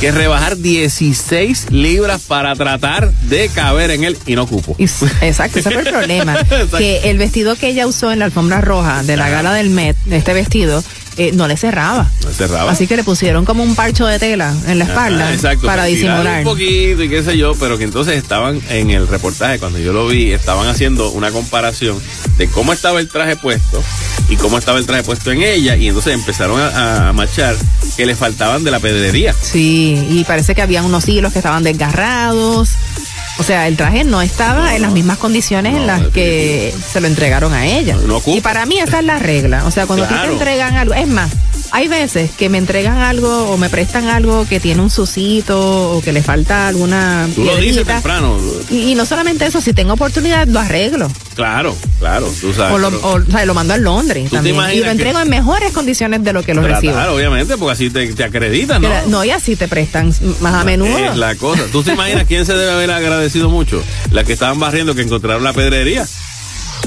[0.00, 4.74] que rebajar 16 libras para tratar de caber en él y no cupo.
[4.78, 6.36] Exacto, ese fue el problema.
[6.78, 9.96] Que el vestido que ella usó en la alfombra roja de la gala del Met,
[10.10, 10.82] este vestido,
[11.20, 12.10] eh, no le cerraba.
[12.24, 12.72] No cerraba.
[12.72, 15.84] Así que le pusieron como un parcho de tela en la espalda Ajá, exacto, para
[15.84, 16.38] disimular.
[16.38, 19.92] Un poquito y qué sé yo, pero que entonces estaban en el reportaje, cuando yo
[19.92, 21.98] lo vi, estaban haciendo una comparación
[22.38, 23.82] de cómo estaba el traje puesto
[24.30, 27.54] y cómo estaba el traje puesto en ella, y entonces empezaron a, a machar
[27.98, 29.34] que le faltaban de la pedrería.
[29.42, 32.70] Sí, y parece que había unos hilos que estaban desgarrados.
[33.40, 37.06] O sea, el traje no estaba en las mismas condiciones en las que se lo
[37.06, 37.96] entregaron a ella.
[38.06, 39.64] No y para mí esa es la regla.
[39.64, 40.26] O sea, cuando Claro.
[40.28, 41.30] te entregan algo, es más,
[41.72, 46.00] hay veces que me entregan algo o me prestan algo que tiene un sucito o
[46.02, 48.36] que le falta alguna Tú lo dices temprano.
[48.70, 51.10] Y, y no solamente eso, si tengo oportunidad, lo arreglo.
[51.34, 52.74] Claro, claro, tú sabes.
[52.74, 54.56] O lo, pero- o, o sea, lo mando a Londres también.
[54.74, 56.92] Y lo entrego en mejores condiciones de lo que lo recibo.
[56.92, 58.88] Claro, obviamente, porque así te, te acreditan, ¿no?
[59.06, 60.96] No, y así te prestan más a menudo.
[60.98, 61.62] Es la cosa.
[61.72, 63.82] ¿Tú te imaginas quién se debe haber agradecido mucho?
[64.10, 66.06] La que estaban barriendo que encontraron la pedrería.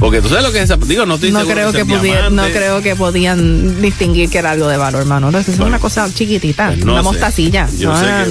[0.03, 0.75] Porque tú sabes lo que es esa.
[0.75, 4.67] Digo, no estoy no creo que pudieran, no creo que podían distinguir que era algo
[4.67, 5.31] de valor, hermano.
[5.31, 7.05] No, es una cosa chiquitita, Pues no una sé.
[7.05, 7.69] mostacilla.
[7.79, 8.29] Yo no, sé no, que-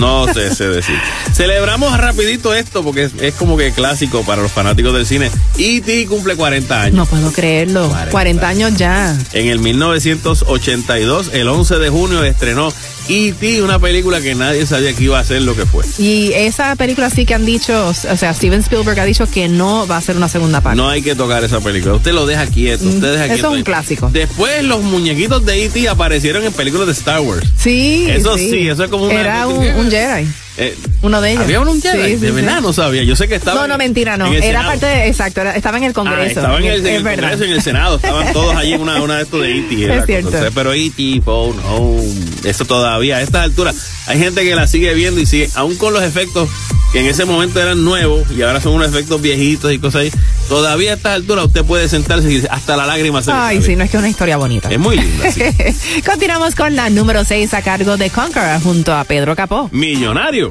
[0.00, 0.26] no.
[0.26, 0.94] no sé, sé decir.
[1.34, 5.30] Celebramos rapidito esto porque es, es como que clásico para los fanáticos del cine.
[5.58, 6.06] E.T.
[6.06, 6.94] cumple 40 años.
[6.96, 7.94] No puedo creerlo.
[8.10, 9.14] 40, años ya.
[9.34, 12.72] En el 1982, el 11 de junio, estrenó
[13.08, 15.84] E.T., una película que nadie sabía que iba a ser lo que fue.
[15.98, 19.86] Y esa película sí que han dicho, o sea, Steven Spielberg ha dicho que no
[19.86, 20.76] va a ser una segunda parte.
[20.76, 21.94] No hay que tocar esa película.
[21.94, 22.84] Usted lo deja quieto.
[22.84, 24.10] Usted deja Mm, Eso quieto es un clásico.
[24.12, 25.88] Después los muñequitos de E.T.
[25.88, 27.46] aparecieron en películas de Star Wars.
[27.58, 30.26] Sí, Eso sí, eso es como una- Era un, un Jedi.
[30.56, 31.42] Eh, Uno de ellos.
[31.44, 31.80] ¿Había un?
[31.82, 32.30] Sí, sí, de sí.
[32.30, 33.02] verdad no sabía.
[33.02, 33.60] Yo sé que estaba.
[33.62, 34.26] No, no, en- mentira, no.
[34.32, 34.68] Era Senado.
[34.68, 35.06] parte de.
[35.08, 36.40] Exacto, era- estaba en el Ah, Congreso.
[36.40, 37.02] estaban en el, en el.
[37.02, 39.82] Congreso, en el Senado, estaban todos allí en una, una de estos de E.T.
[39.84, 40.06] Es cosa.
[40.06, 40.30] cierto.
[40.54, 41.22] Pero E.T.
[41.24, 42.14] Phone Home,
[42.44, 43.74] eso todavía, a estas alturas,
[44.06, 46.48] hay gente que la sigue viendo y sigue, aún con los efectos
[46.92, 50.12] que en ese momento eran nuevos y ahora son unos efectos viejitos y cosas ahí,
[50.48, 53.82] todavía a estas alturas usted puede sentarse y hasta la lágrima se Ay, sí, no
[53.82, 54.68] es que es una historia bonita.
[54.70, 55.24] Es muy linda.
[56.06, 59.68] Continuamos con la número 6 a cargo de Conqueror junto a Pedro Capó.
[59.72, 60.43] Millonario.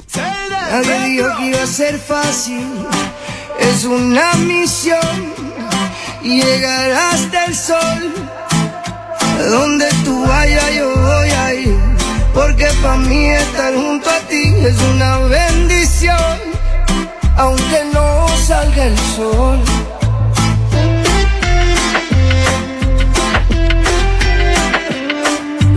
[0.72, 2.68] Nadie dijo que iba a ser fácil,
[3.60, 5.34] es una misión
[6.24, 8.14] llegar hasta el sol.
[9.49, 11.44] Donde tú vayas yo voy a
[12.34, 16.38] porque para mí estar junto a ti es una bendición,
[17.38, 19.60] aunque no salga el sol.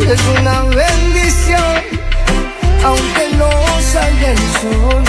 [0.09, 1.16] Es una bendición,
[2.85, 3.51] aunque no
[3.81, 5.05] salga el sol.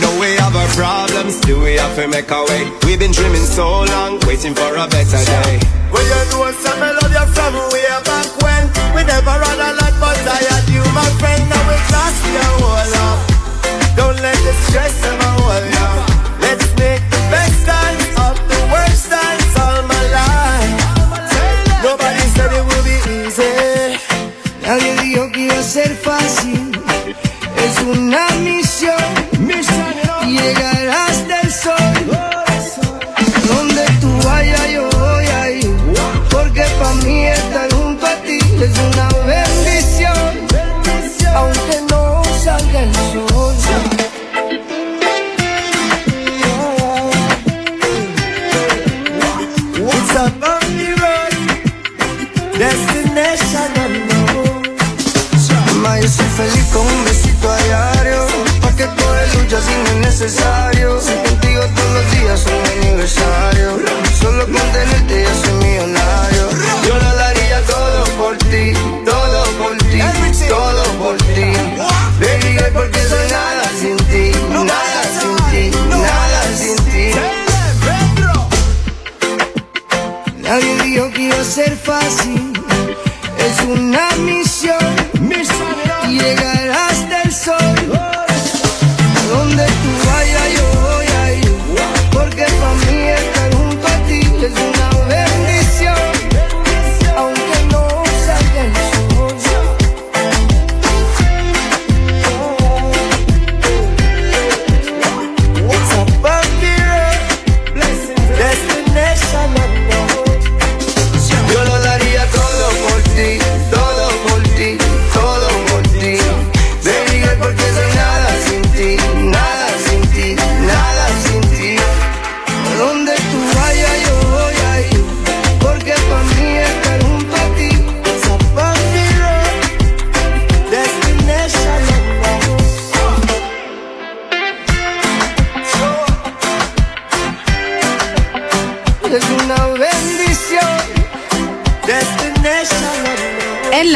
[0.00, 2.70] No, we have our problems, do we have to make a way?
[2.84, 5.78] We've been dreaming so long, waiting for a better day.
[5.92, 9.70] Well, you know some me love you from way back when We never had a
[9.72, 13.20] lot, but I had you, my friend Now we lost your whole love
[13.96, 15.88] Don't let the stress ever hold you
[16.44, 18.07] Let's make the best times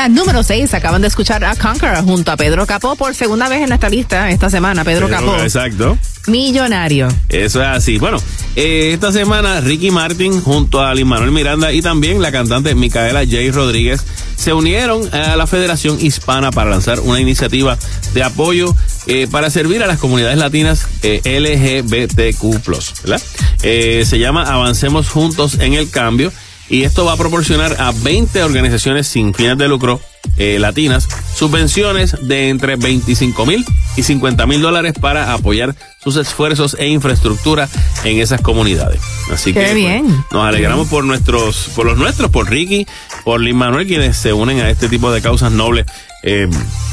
[0.02, 3.62] la número 6 acaban de escuchar a Conqueror junto a Pedro Capó por segunda vez
[3.62, 4.82] en nuestra lista esta semana.
[4.82, 5.96] Pedro, Capó, Exacto.
[6.26, 7.06] millonario.
[7.28, 7.98] Eso es así.
[7.98, 8.20] Bueno,
[8.56, 13.20] eh, esta semana Ricky Martin junto a Lin Manuel Miranda y también la cantante Micaela
[13.20, 13.52] J.
[13.52, 14.04] Rodríguez
[14.34, 17.78] se unieron a la Federación Hispana para lanzar una iniciativa
[18.12, 18.74] de apoyo
[19.06, 23.02] eh, para servir a las comunidades latinas eh, LGBTQ+.
[23.04, 23.22] ¿verdad?
[23.62, 26.32] Eh, se llama Avancemos Juntos en el Cambio
[26.72, 30.00] y esto va a proporcionar a 20 organizaciones sin fines de lucro
[30.38, 33.62] eh, latinas subvenciones de entre 25 mil
[33.94, 37.68] y 50 mil dólares para apoyar sus esfuerzos e infraestructura
[38.04, 39.02] en esas comunidades.
[39.30, 40.24] Así Qué que pues, bien.
[40.30, 42.86] nos alegramos por nuestros, por los nuestros, por Ricky,
[43.22, 45.84] por Lin Manuel, quienes se unen a este tipo de causas nobles
[46.22, 46.48] eh,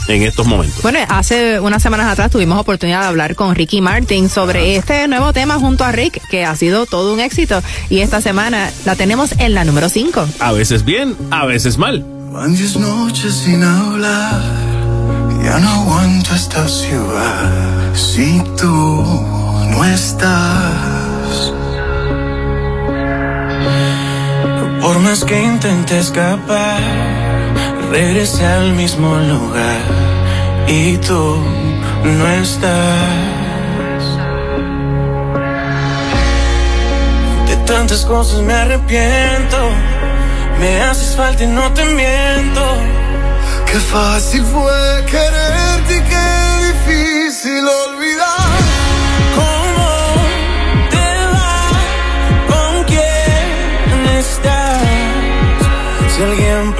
[0.07, 0.81] en estos momentos.
[0.81, 5.33] Bueno, hace unas semanas atrás tuvimos oportunidad de hablar con Ricky Martin sobre este nuevo
[5.33, 7.61] tema junto a Rick, que ha sido todo un éxito.
[7.89, 10.27] Y esta semana la tenemos en la número 5.
[10.39, 12.05] A veces bien, a veces mal.
[12.31, 14.41] Van diez noches sin hablar,
[15.43, 18.67] ya no aguanto esta ciudad si tú
[19.71, 21.53] no estás.
[24.81, 26.81] Por más que intente escapar,
[27.91, 29.81] regresé al mismo lugar
[30.67, 31.37] y tú
[32.03, 34.03] no estás.
[37.47, 39.57] De tantas cosas me arrepiento.
[40.59, 42.65] Me haces falta y no te miento.
[43.65, 46.27] Qué fácil fue quererte y qué
[46.69, 48.59] difícil olvidar.
[49.35, 49.89] ¿Cómo
[50.93, 51.55] te va?
[52.51, 54.81] ¿Con quién estás?
[56.15, 56.73] Si alguien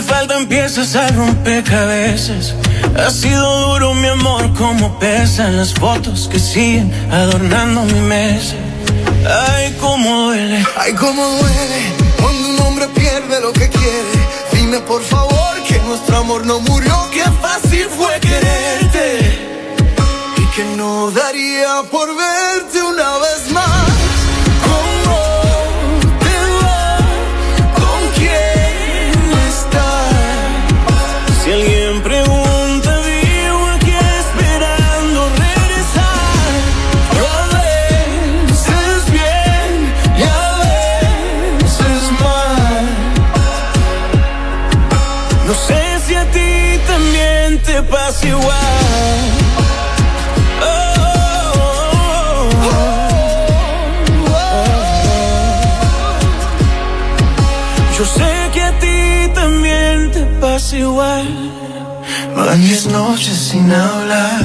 [0.00, 2.54] Le faltan piezas al rompecabezas.
[2.96, 8.54] Ha sido duro mi amor como pesan las fotos que siguen adornando mi mesa.
[9.28, 10.64] Ay, cómo duele.
[10.78, 11.80] Ay, cómo duele
[12.18, 14.18] cuando un hombre pierde lo que quiere.
[14.54, 16.96] Dime por favor que nuestro amor no murió.
[17.12, 19.38] Qué fácil fue quererte.
[20.38, 22.79] Y que no daría por verte
[62.50, 64.42] Van diez noches sin hablar,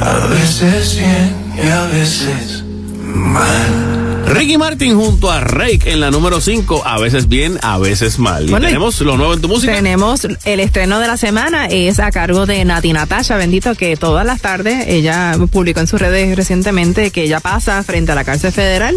[0.00, 1.32] a veces bien
[1.64, 2.64] y a veces
[3.04, 4.24] mal.
[4.26, 8.46] Ricky Martin junto a Rake en la número 5, a veces bien, a veces mal.
[8.48, 9.72] Bueno, y- tenemos lo nuevo en tu música.
[9.74, 14.26] Tenemos el estreno de la semana, es a cargo de Nati Natasha, bendito que todas
[14.26, 18.50] las tardes ella publicó en sus redes recientemente que ella pasa frente a la cárcel
[18.50, 18.96] federal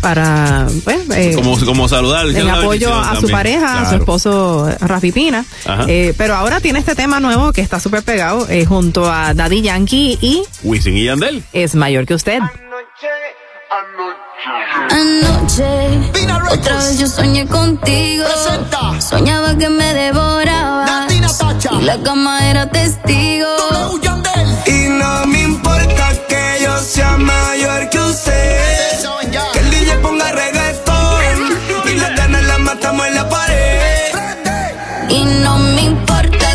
[0.00, 2.26] para, pues, eh, Como, como saludar.
[2.28, 3.32] en apoyo a su también.
[3.32, 3.96] pareja, a su Claro.
[3.98, 5.44] esposo eh, Rafi Pina.
[5.66, 5.84] Ajá.
[5.88, 9.62] Eh, pero ahora tiene este tema nuevo que está súper pegado eh, junto a Daddy
[9.62, 11.42] Yankee y Wisin y Yandel.
[11.52, 12.40] es mayor que usted.
[14.90, 16.10] Anoche,
[16.52, 18.24] otra vez yo soñé contigo.
[19.00, 21.06] Soñaba que me devoraba.
[21.08, 23.48] Y la cama era testigo.
[24.66, 28.75] Y no me importa que yo sea mayor que usted.
[30.06, 31.58] Ponga reggaetón.
[31.92, 34.14] Y las ganas las matamos en la pared.
[35.08, 36.54] Y no me importa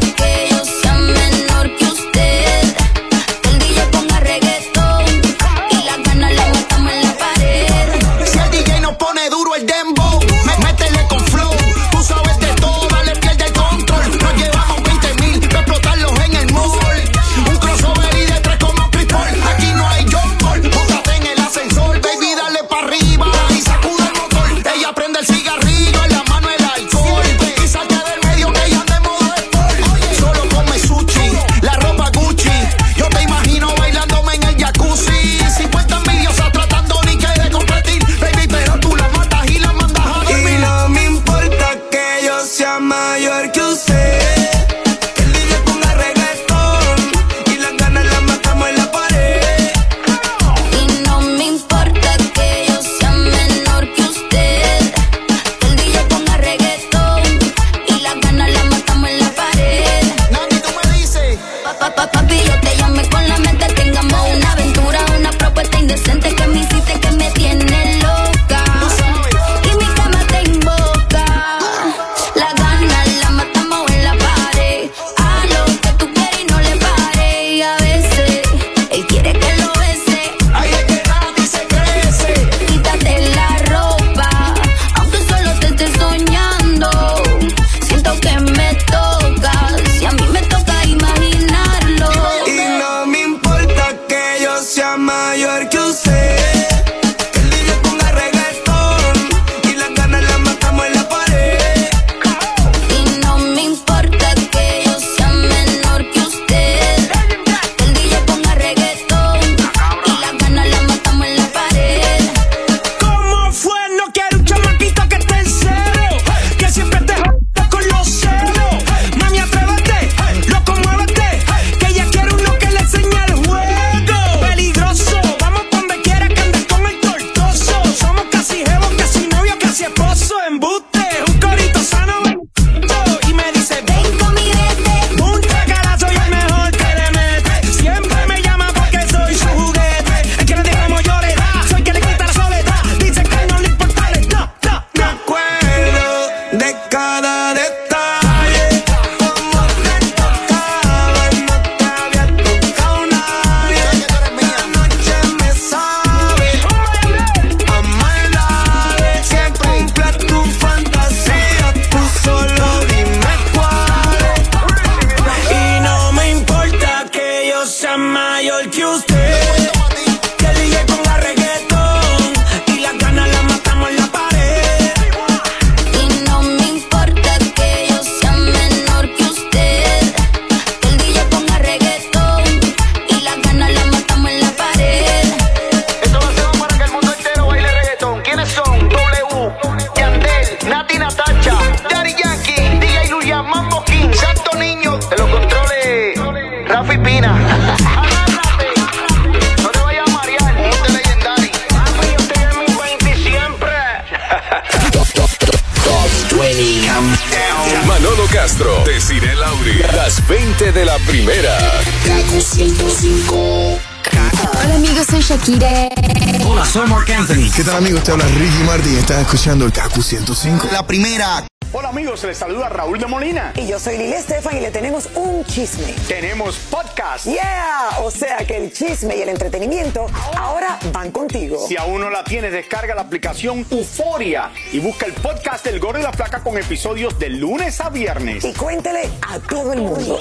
[215.43, 217.49] Hola, soy Mark Anthony.
[217.55, 218.03] ¿Qué tal amigos?
[218.03, 218.95] Te habla Ricky Martin.
[218.99, 220.67] Estás escuchando el Kaku 105.
[220.71, 221.47] La primera.
[221.73, 223.51] Hola amigos, les saluda Raúl de Molina.
[223.55, 225.95] Y yo soy Lili Estefan y le tenemos un chisme.
[226.07, 227.25] Tenemos podcast.
[227.25, 230.05] Yeah, o sea que el chisme y el entretenimiento
[230.37, 231.65] ahora van contigo.
[231.67, 236.01] Si aún no la tienes, descarga la aplicación Euforia y busca el podcast del Gordo
[236.01, 238.45] y la Flaca con episodios de lunes a viernes.
[238.45, 240.19] Y cuéntele a todo el mundo.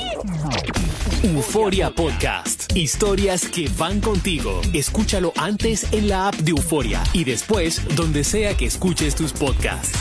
[1.23, 2.75] Euforia Podcast.
[2.75, 4.63] Historias que van contigo.
[4.73, 9.93] Escúchalo antes en la app de Euforia y después donde sea que escuches tus podcasts.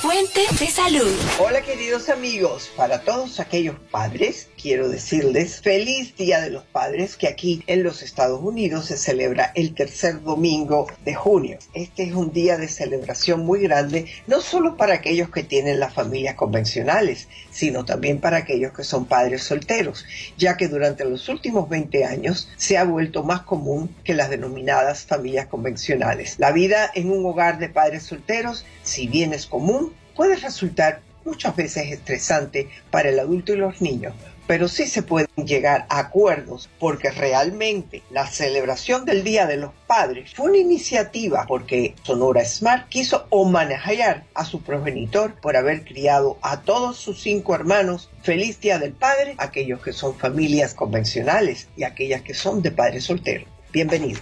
[0.00, 1.12] Fuente de salud.
[1.40, 7.28] Hola queridos amigos, para todos aquellos padres quiero decirles feliz Día de los Padres que
[7.28, 11.58] aquí en los Estados Unidos se celebra el tercer domingo de junio.
[11.72, 15.94] Este es un día de celebración muy grande, no solo para aquellos que tienen las
[15.94, 20.04] familias convencionales, sino también para aquellos que son padres solteros,
[20.36, 25.04] ya que durante los últimos 20 años se ha vuelto más común que las denominadas
[25.04, 26.36] familias convencionales.
[26.38, 31.54] La vida en un hogar de padres solteros, si bien es común, puede resultar muchas
[31.56, 34.14] veces estresante para el adulto y los niños,
[34.50, 39.70] pero sí se pueden llegar a acuerdos porque realmente la celebración del Día de los
[39.86, 46.36] Padres fue una iniciativa porque Sonora Smart quiso homenajear a su progenitor por haber criado
[46.42, 48.10] a todos sus cinco hermanos.
[48.24, 53.04] Feliz Día del Padre, aquellos que son familias convencionales y aquellas que son de padres
[53.04, 53.46] solteros.
[53.70, 54.18] Bienvenido.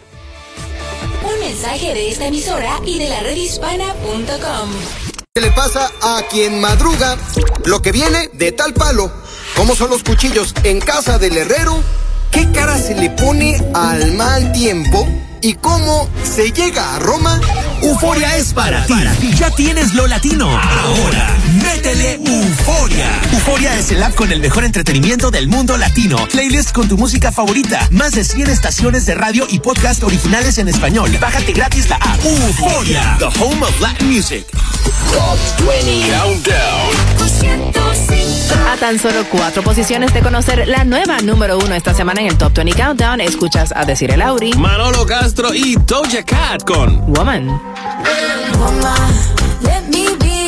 [1.25, 5.18] Un mensaje de esta emisora y de la redhispana.com.
[5.39, 7.17] ¿Qué le pasa a quien madruga?
[7.65, 9.09] Lo que viene de tal palo.
[9.57, 11.81] ¿Cómo son los cuchillos en casa del herrero?
[12.33, 15.07] ¿Qué cara se le pone al mal tiempo?
[15.41, 17.41] ¿Y cómo se llega a Roma?
[17.83, 18.95] Euforia es para ti.
[19.37, 20.49] Ya tienes lo latino.
[20.49, 23.21] Ahora, métele Euforia.
[23.33, 26.27] Euforia es el app con el mejor entretenimiento del mundo latino.
[26.31, 27.87] Playlist con tu música favorita.
[27.91, 31.17] Más de 100 estaciones de radio y podcast originales en español.
[31.21, 32.25] Bájate gratis la app.
[32.25, 34.47] Euforia, the home of Latin music.
[35.13, 37.09] Top 20 Countdown.
[38.69, 42.37] A tan solo cuatro posiciones de conocer la nueva número uno esta semana en el
[42.39, 44.53] Top 20 Countdown, escuchas a decir el Auri.
[44.55, 47.49] Manolo Castro y Doja Cat con Woman.
[48.59, 49.13] Woman,
[49.61, 50.48] let me be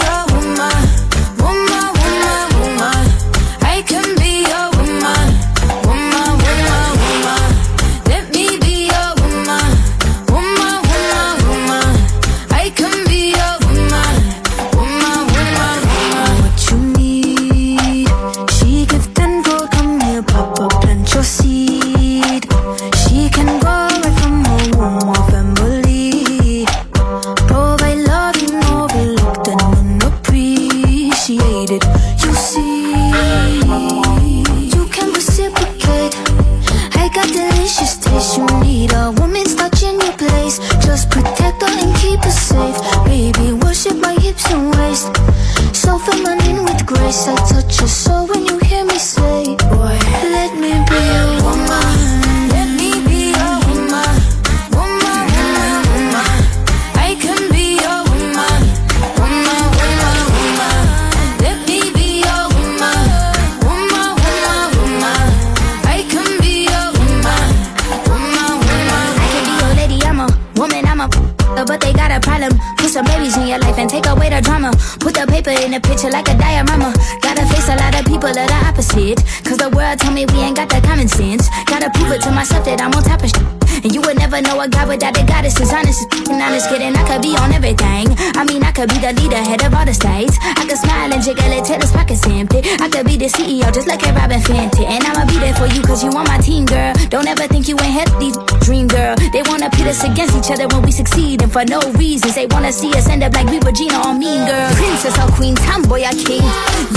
[93.73, 94.85] just like a Robin Fenty.
[94.85, 96.93] And I'ma be there for you, cause you on my team, girl.
[97.09, 98.37] Don't ever think you ain't help these
[98.67, 99.15] dream, girl.
[99.33, 102.35] They wanna pit us against each other when we succeed, and for no reasons.
[102.35, 104.71] They wanna see us end up like we Regina or Mean Girl.
[104.75, 106.45] Princess or Queen, tomboy or king.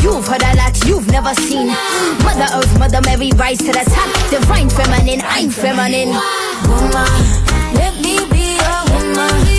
[0.01, 1.67] You've heard a lot you've never seen.
[2.23, 4.09] Mother Earth, Mother Mary, rise to the top.
[4.29, 6.09] Divine feminine, I'm feminine.
[6.67, 7.11] Woman,
[7.77, 8.75] let me be a.
[8.93, 9.52] Woman,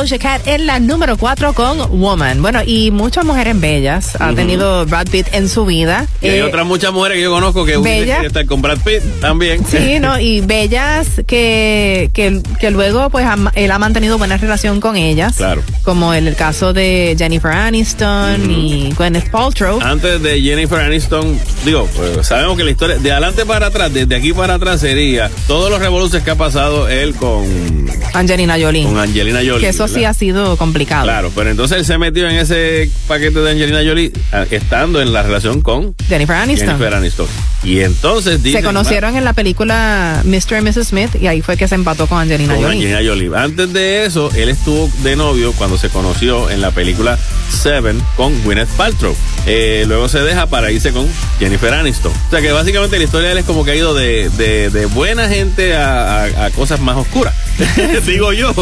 [0.00, 2.40] Doja Cat en la número 4 con Woman.
[2.40, 6.06] Bueno, y muchas mujeres bellas ha tenido Brad Pitt en su vida.
[6.22, 8.22] Y hay Eh, otras muchas mujeres que yo conozco que Bella.
[8.22, 9.62] estar con Brad Pitt también.
[9.66, 10.18] Sí, ¿no?
[10.30, 15.36] Y bellas que, que, que luego pues ha- él ha mantenido buena relación con ellas.
[15.36, 15.62] Claro.
[15.82, 19.80] Como en el caso de Jennifer Aniston y Gwyneth Paltrow.
[19.82, 24.14] Antes de Jennifer Aniston, digo, pues, sabemos que la historia, de adelante para atrás, desde
[24.14, 28.84] aquí para atrás sería todos los revoluciones que ha pasado él con, Angelina Jolie.
[28.84, 29.60] con Angelina Jolie.
[29.60, 31.04] que eso sí ha sido complicado.
[31.04, 35.12] Claro, pero entonces él se metió en ese paquete de Angelina Jolie ah, estando en
[35.12, 36.68] la relación con Jennifer Aniston.
[36.68, 37.26] Jennifer Aniston.
[37.62, 40.58] Y entonces Se dicen, conocieron en la película Mr.
[40.58, 40.88] y Mrs.
[40.88, 42.94] Smith y ahí fue que se empató con Angelina con Jolie.
[42.94, 43.30] Angelina Jolie.
[43.36, 47.18] Antes de eso, él estuvo de novio cuando se conoció en la película
[47.50, 49.14] Seven con Gwyneth Paltrow.
[49.46, 51.06] Eh, luego se deja para irse con
[51.38, 52.12] Jennifer Aniston.
[52.12, 54.70] O sea que básicamente la historia de él es como que ha ido de, de-
[54.70, 57.34] de buena gente a, a- a cosas más oscuras,
[58.06, 58.54] digo yo.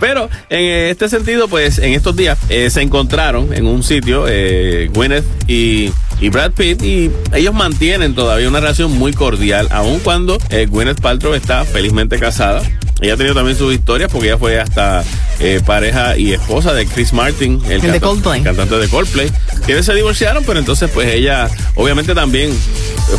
[0.00, 4.88] Pero en este sentido, pues en estos días eh, se encontraron en un sitio eh,
[4.94, 10.38] Gwyneth y y Brad Pitt y ellos mantienen todavía una relación muy cordial, aun cuando
[10.50, 12.62] eh, Gwyneth Paltrow está felizmente casada.
[13.00, 15.02] Ella ha tenido también sus historias porque ella fue hasta
[15.38, 18.42] eh, pareja y esposa de Chris Martin, el, El de canta- Coldplay.
[18.42, 19.30] cantante de Coldplay.
[19.64, 22.52] Quienes se divorciaron, pero entonces pues ella obviamente también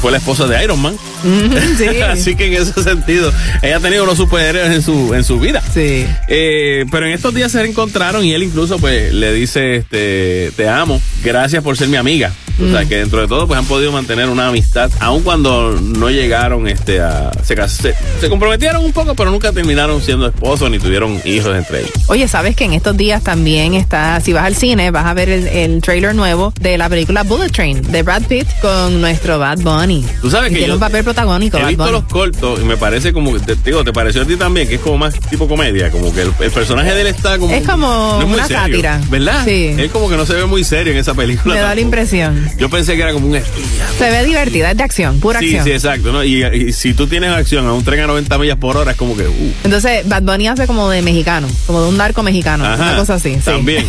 [0.01, 0.93] fue la esposa de Iron Man.
[1.23, 1.85] Ujú, sí.
[2.01, 3.31] Así que en ese sentido,
[3.61, 5.61] ella ha tenido unos superhéroes en su, en su vida.
[5.73, 6.05] Sí.
[6.27, 10.69] Eh, pero en estos días se reencontraron y él incluso pues le dice, este, te
[10.69, 12.31] amo, gracias por ser mi amiga.
[12.61, 12.87] O sea, Mm.
[12.89, 16.99] que dentro de todo pues han podido mantener una amistad, aun cuando no llegaron este
[17.01, 19.70] a se, se, se comprometieron un poco, pero nunca terminaron
[20.01, 21.91] siendo esposos ni tuvieron hijos entre ellos.
[22.07, 25.29] Oye, ¿sabes que en estos días también está, si vas al cine, vas a ver
[25.29, 29.59] el, el trailer nuevo de la película Bullet Train de Brad Pitt con nuestro Bad
[29.59, 30.05] Bunny?
[30.21, 31.93] Tú sabes que tiene un papel protagónico, he Bad visto Bunny.
[31.95, 34.81] los cortos y me parece como, te, digo, te pareció a ti también, que es
[34.81, 37.53] como más tipo comedia, como que el, el personaje de él está como...
[37.53, 38.99] Es como no una sátira.
[39.09, 39.43] ¿Verdad?
[39.45, 39.73] Sí.
[39.77, 41.55] Él como que no se ve muy serio en esa película.
[41.55, 42.49] Me da la impresión.
[42.57, 43.63] Yo pensé que era como un espía.
[43.97, 45.65] Se ve divertida, es de acción, pura Sí, acción.
[45.65, 46.11] sí, exacto.
[46.11, 46.23] ¿no?
[46.23, 48.97] Y, y si tú tienes acción a un tren a 90 millas por hora, es
[48.97, 49.27] como que.
[49.27, 52.95] Uh, Entonces, Bad Bunny hace como de mexicano, como de un narco mexicano, Ajá, una
[52.97, 53.35] cosa así.
[53.35, 53.41] sí.
[53.41, 53.85] También.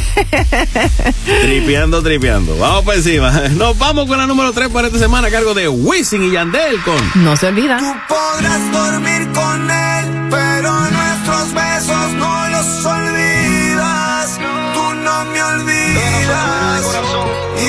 [1.42, 2.56] tripeando, tripeando.
[2.58, 3.30] Vamos para encima.
[3.56, 6.82] Nos vamos con la número 3 para esta semana a cargo de Wisin y Yandel
[6.82, 7.24] con.
[7.24, 7.78] No se olvida.
[8.08, 14.38] Podrás dormir con él, pero nuestros besos no los olvidas.
[14.74, 16.84] Tú no me olvidas.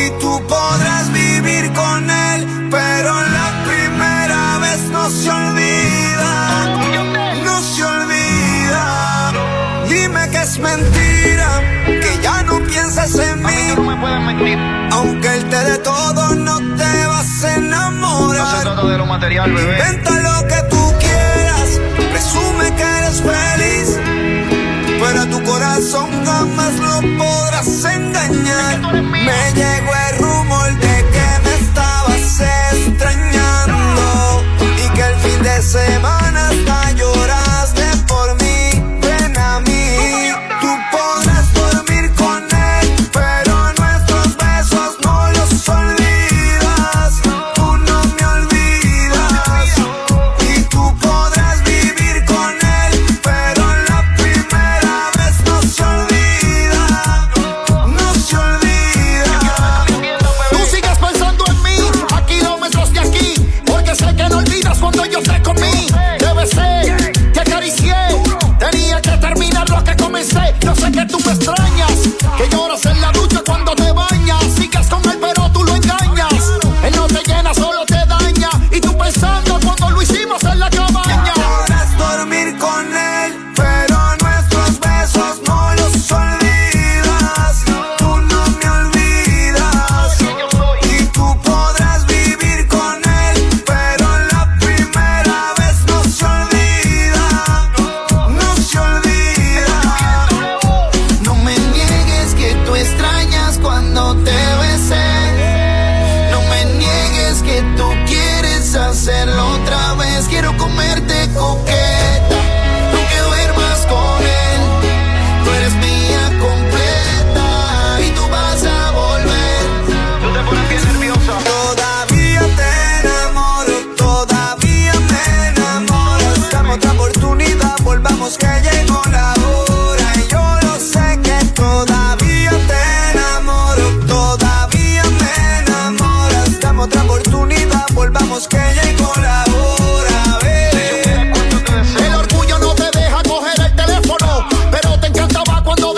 [0.06, 5.73] Y tú podrás vivir con él, pero la primera vez no se olvida.
[10.64, 11.50] Mentira,
[11.86, 13.52] que ya no piensas en mí.
[14.92, 18.40] Aunque él te dé todo, no te vas a enamorar.
[18.40, 19.78] No se trata de lo material, bebé.
[19.80, 21.70] Inventa lo que tú quieras,
[22.12, 24.00] presume que eres feliz,
[25.02, 29.04] pero a tu corazón jamás lo podrás engañar.
[29.04, 32.42] Me llegó el rumor de que me estabas
[32.72, 34.44] extrañando
[34.84, 36.23] y que el fin de semana
[70.24, 73.13] sé, yo sé que tú me extrañas, que lloras en la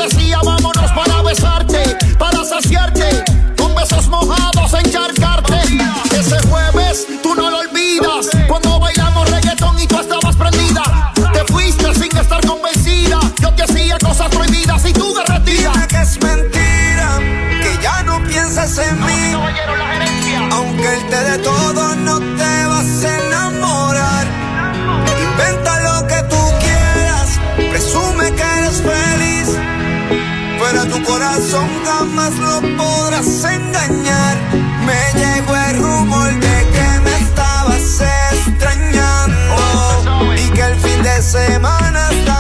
[0.10, 3.23] decía vámonos para besarte, para saciarte,
[3.57, 5.60] con besos mojados, encharcarte.
[6.11, 11.14] Ese jueves tú no lo olvidas, cuando bailamos reggaetón y tú estabas prendida.
[11.34, 15.72] Te fuiste sin estar convencida, yo te hacía cosas prohibidas y tú derretida.
[15.72, 17.19] Dime que es mentira,
[17.64, 19.34] que ya no piensas en mí.
[20.52, 22.74] Aunque él te dé todo, no te vas
[31.06, 34.38] corazón jamás lo podrás engañar.
[34.86, 38.02] Me llegó el rumor de que me estabas
[38.34, 39.56] extrañando.
[40.36, 42.35] Y que el fin de semana hasta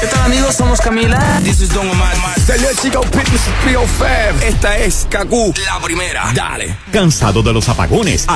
[0.00, 0.56] ¿Qué tal amigos?
[0.56, 1.40] Somos Camila.
[1.44, 2.16] This is Don Omar.
[2.44, 4.44] Salut chico, Pitbull 305.
[4.44, 5.54] Esta es Kaku.
[5.64, 6.32] La primera.
[6.34, 6.76] Dale.
[6.90, 8.26] Cansado de los apagones.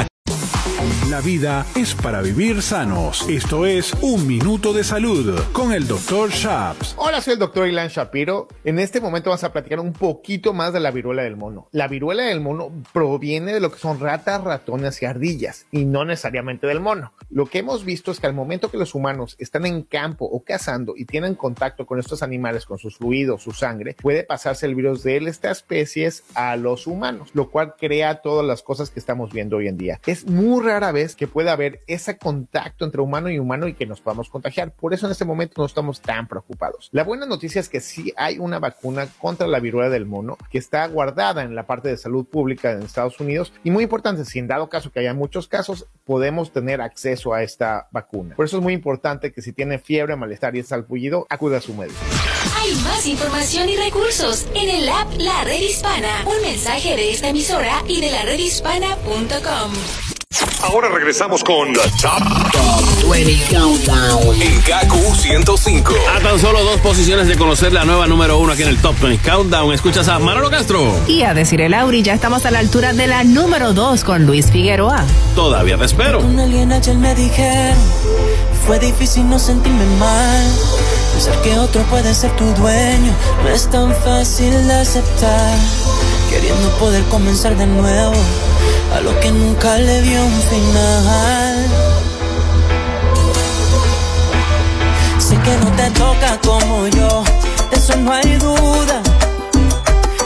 [1.19, 3.29] La vida es para vivir sanos.
[3.29, 6.31] Esto es Un Minuto de Salud con el Dr.
[6.31, 6.95] Shaps.
[6.97, 8.47] Hola, soy el doctor Ilan Shapiro.
[8.63, 11.67] En este momento vamos a platicar un poquito más de la viruela del mono.
[11.73, 16.05] La viruela del mono proviene de lo que son ratas, ratones y ardillas, y no
[16.05, 17.13] necesariamente del mono.
[17.31, 20.45] Lo que hemos visto es que al momento que los humanos están en campo o
[20.45, 24.77] cazando y tienen contacto con estos animales, con sus fluidos, su sangre, puede pasarse el
[24.77, 29.33] virus de estas especies a los humanos, lo cual crea todas las cosas que estamos
[29.33, 30.01] viendo hoy en día.
[30.07, 33.87] Es muy rara vez que pueda haber ese contacto entre humano y humano y que
[33.87, 34.73] nos podamos contagiar.
[34.73, 36.89] Por eso en este momento no estamos tan preocupados.
[36.93, 40.59] La buena noticia es que sí hay una vacuna contra la viruela del mono que
[40.59, 44.39] está guardada en la parte de salud pública en Estados Unidos y muy importante, si
[44.39, 48.35] en dado caso que haya muchos casos, podemos tener acceso a esta vacuna.
[48.35, 51.61] Por eso es muy importante que si tiene fiebre, malestar y es salpullido, acuda a
[51.61, 51.99] su médico.
[52.69, 56.23] Hay más información y recursos en el app La Red Hispana.
[56.27, 59.73] Un mensaje de esta emisora y de la redhispana.com.
[60.63, 64.43] Ahora regresamos con The Top, Top 20 Countdown.
[64.43, 65.95] en KQ 105.
[66.15, 69.01] A tan solo dos posiciones de conocer la nueva número uno aquí en el Top
[69.01, 69.73] 20 Countdown.
[69.73, 70.95] Escuchas a Manolo Castro.
[71.07, 74.27] Y a decir el Auri, ya estamos a la altura de la número 2 con
[74.27, 75.07] Luis Figueroa.
[75.35, 76.21] Todavía te espero.
[76.21, 77.79] Con alguien ayer me dijeron
[78.67, 80.45] Fue difícil no sentirme mal
[81.19, 83.13] Pensar que otro puede ser tu dueño
[83.43, 85.59] No es tan fácil de aceptar.
[86.31, 88.15] Queriendo poder comenzar de nuevo
[88.95, 91.67] A lo que nunca le dio un final.
[95.19, 97.25] Sé que no te toca como yo
[97.69, 99.03] De eso no hay duda.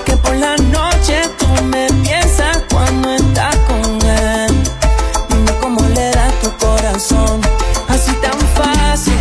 [0.05, 4.63] Que por la noche tú me piensas cuando estás con él.
[5.31, 7.41] Dime cómo le da tu corazón
[7.89, 9.12] Así tan fácil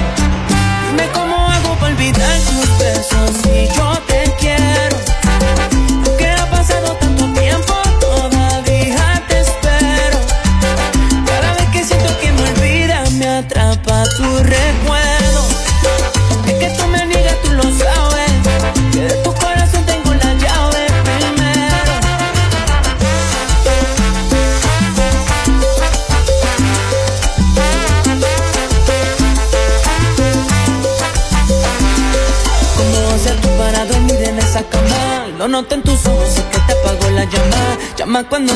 [38.30, 38.56] cuando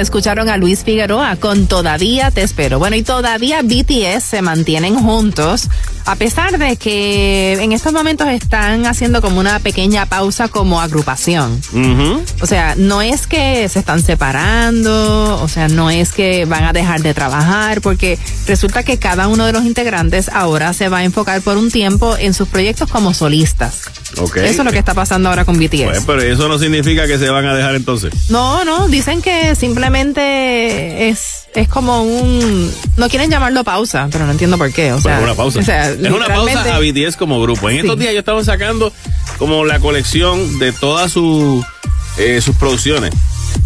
[0.00, 2.78] escucharon a Luis Figueroa con Todavía te espero.
[2.78, 5.68] Bueno, y todavía BTS se mantienen juntos,
[6.04, 11.60] a pesar de que en estos momentos están haciendo como una pequeña pausa como agrupación.
[12.40, 16.72] O sea, no es que se están separando, o sea, no es que van a
[16.72, 21.04] dejar de trabajar, porque resulta que cada uno de los integrantes ahora se va a
[21.04, 23.85] enfocar por un tiempo en sus proyectos como solistas.
[24.24, 25.82] Eso es lo que está pasando ahora con BTS.
[25.84, 28.12] Pues, pero eso no significa que se van a dejar entonces.
[28.30, 32.72] No, no, dicen que simplemente es, es como un...
[32.96, 34.92] No quieren llamarlo pausa, pero no entiendo por qué.
[34.92, 35.60] O sea, Pues una pausa.
[35.60, 37.68] o sea, es una pausa a BTS como grupo.
[37.70, 38.92] En estos días yo estaba sacando
[39.38, 41.64] como la colección de todas sus
[42.18, 43.12] eh, sus producciones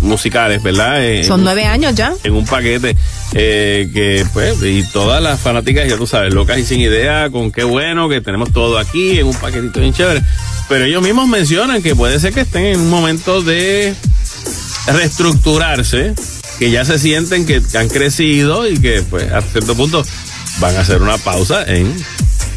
[0.01, 1.05] musicales, ¿verdad?
[1.05, 2.15] Eh, Son nueve años ya.
[2.25, 2.97] En un paquete
[3.33, 7.53] eh, que, pues, y todas las fanáticas, ya tú sabes, locas y sin idea, con
[7.53, 10.23] qué bueno que tenemos todo aquí en un paquetito bien chévere.
[10.71, 13.93] Pero ellos mismos mencionan que puede ser que estén en un momento de
[14.87, 16.15] reestructurarse,
[16.59, 20.05] que ya se sienten que han crecido y que, pues, a cierto punto
[20.59, 21.93] van a hacer una pausa en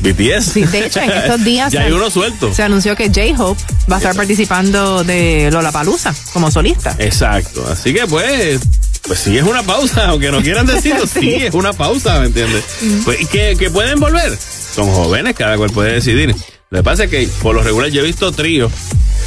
[0.02, 0.46] BTS.
[0.54, 2.54] Sí, de hecho, en estos días ya se- hay uno suelto.
[2.54, 3.62] Se anunció que J-Hope
[3.92, 6.96] va a estar participando de Lollapalooza como solista.
[7.00, 7.66] Exacto.
[7.68, 8.60] Así que pues,
[9.08, 11.34] pues sí es una pausa, aunque no quieran decirlo, sí.
[11.34, 12.64] es una pausa, ¿me entiendes?
[13.06, 14.38] Pues, ¿y que, que pueden volver.
[14.76, 16.36] Son jóvenes, cada cual puede decidir.
[16.74, 18.72] Lo que pasa es que por lo regular yo he visto tríos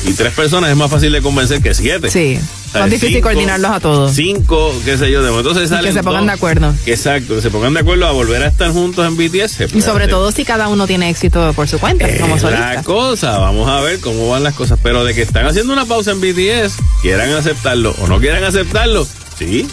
[0.05, 2.11] y tres personas es más fácil de convencer que siete.
[2.11, 2.37] Sí.
[2.41, 4.13] O sea, Más difícil cinco- coordinarlos a todos.
[4.13, 6.27] Cinco, qué sé yo, de Y salen que se pongan dos.
[6.27, 6.75] de acuerdo.
[6.87, 9.53] Exacto, que se pongan de acuerdo a volver a estar juntos en BTS.
[9.53, 10.11] se Y sobre hacer.
[10.11, 12.75] todo si cada uno tiene éxito por su cuenta, como Es solista.
[12.75, 14.81] la cosa, vamos a ver cómo van las cosas.
[14.83, 19.07] Pero de que están haciendo una pausa en BTS, quieran aceptarlo o no quieran aceptarlo,
[19.39, 19.69] sí.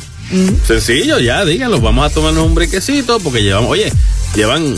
[0.68, 3.92] Sencillo, ya, díganlo, vamos a tomarnos un brequecito porque llevamos, oye,
[4.36, 4.76] llevan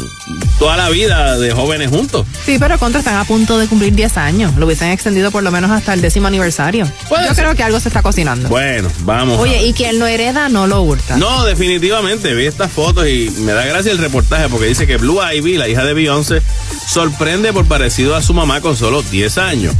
[0.59, 2.25] toda la vida de jóvenes juntos.
[2.45, 4.55] Sí, pero contra están a punto de cumplir 10 años.
[4.57, 6.89] Lo hubiesen extendido por lo menos hasta el décimo aniversario.
[7.09, 8.49] Yo creo que algo se está cocinando.
[8.49, 9.39] Bueno, vamos.
[9.39, 11.17] Oye, y quien lo hereda no lo hurta.
[11.17, 15.19] No, definitivamente, vi estas fotos y me da gracia el reportaje porque dice que Blue
[15.21, 16.41] Ivy, la hija de Beyoncé,
[16.87, 19.75] sorprende por parecido a su mamá con solo 10 años.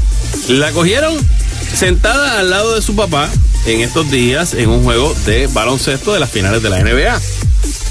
[0.47, 1.15] La cogieron
[1.73, 3.29] sentada al lado de su papá
[3.65, 7.19] en estos días en un juego de baloncesto de las finales de la NBA.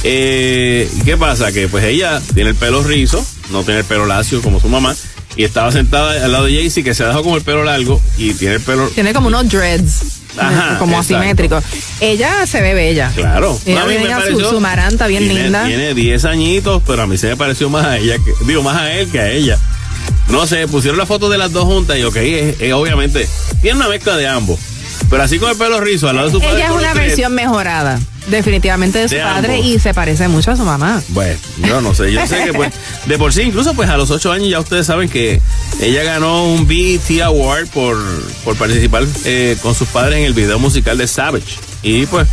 [0.05, 1.51] Eh, ¿Qué pasa?
[1.51, 4.94] Que pues ella tiene el pelo rizo, no tiene el pelo lacio como su mamá,
[5.36, 8.35] y estaba sentada al lado de Jaycee que se dejó con el pelo largo y
[8.35, 8.86] tiene el pelo...
[8.89, 10.02] Tiene como unos dreads.
[10.36, 11.16] Ajá, como exacto.
[11.16, 11.64] asimétricos.
[12.01, 13.10] Ella se ve bella.
[13.14, 13.59] Claro.
[13.66, 15.64] Ella A mí me su, maranta bien tiene, linda.
[15.64, 18.76] Tiene 10 añitos, pero a mí se me pareció más a ella, que, digo, más
[18.76, 19.59] a él que a ella.
[20.28, 23.28] No sé, pusieron la foto de las dos juntas y ok, es- es obviamente,
[23.62, 24.59] tiene una mezcla de ambos.
[25.09, 26.56] Pero así con el pelo rizo al lado de su padre.
[26.56, 29.66] Ella es una versión mejorada, definitivamente de su De padre ambos.
[29.66, 31.02] y se parece mucho a su mamá.
[31.09, 32.72] Bueno, yo no sé, yo sé que pues,
[33.06, 35.40] de por sí, incluso pues a los 8 años ya ustedes saben que
[35.80, 37.96] ella ganó un BET Award por,
[38.44, 41.59] por participar eh, con sus padres en el video musical de Savage.
[41.86, 42.26] Y pues,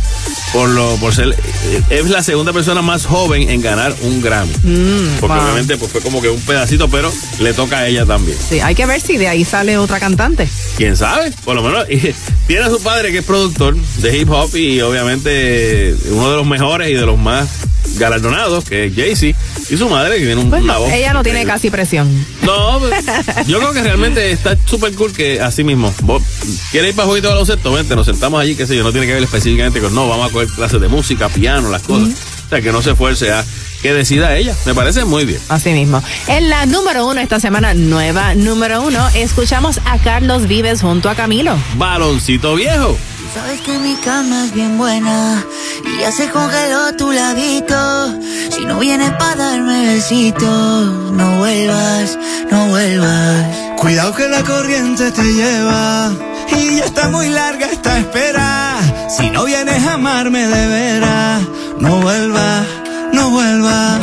[0.54, 4.50] por lo, por ser, eh, es la segunda persona más joven en ganar un Grammy.
[4.62, 5.44] Mm, Porque wow.
[5.44, 8.38] obviamente pues fue como que un pedacito, pero le toca a ella también.
[8.48, 10.48] Sí, hay que ver si de ahí sale otra cantante.
[10.78, 11.32] ¿Quién sabe?
[11.44, 11.86] Por lo menos
[12.46, 16.46] tiene a su padre que es productor de hip hop y obviamente uno de los
[16.46, 17.48] mejores y de los más
[17.96, 19.38] galardonados, que es Jay-Z,
[19.70, 20.92] y su madre que tiene un- Pues una no, voz.
[20.92, 22.08] ella no tiene casi presión.
[22.42, 23.04] No, pues,
[23.46, 26.22] yo creo que realmente está súper cool que así mismo, vos
[26.70, 29.06] quieres ir para jueguito de baloncesto, vente, nos sentamos allí, qué sé yo, no tiene
[29.06, 32.08] que ver específicamente con, no, vamos a coger clases de música, piano, las cosas.
[32.46, 33.44] O sea, que no se esfuerce a
[33.82, 34.54] que decida ella.
[34.64, 35.40] Me parece muy bien.
[35.48, 36.02] Así mismo.
[36.28, 41.14] En la número uno esta semana, nueva número uno, escuchamos a Carlos Vives junto a
[41.14, 41.56] Camilo.
[41.76, 42.96] Baloncito viejo.
[43.34, 45.42] Sabes que mi cama es bien buena
[45.86, 48.20] y ya se congeló tu ladito.
[48.50, 52.18] Si no vienes para darme besitos, no vuelvas,
[52.50, 53.46] no vuelvas.
[53.78, 56.12] Cuidado que la corriente te lleva
[56.54, 58.76] y ya está muy larga esta espera.
[59.08, 61.42] Si no vienes a amarme de veras,
[61.78, 62.66] no vuelvas,
[63.12, 64.00] no vuelvas.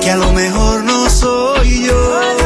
[0.00, 2.41] Que a lo mejor no soy yo.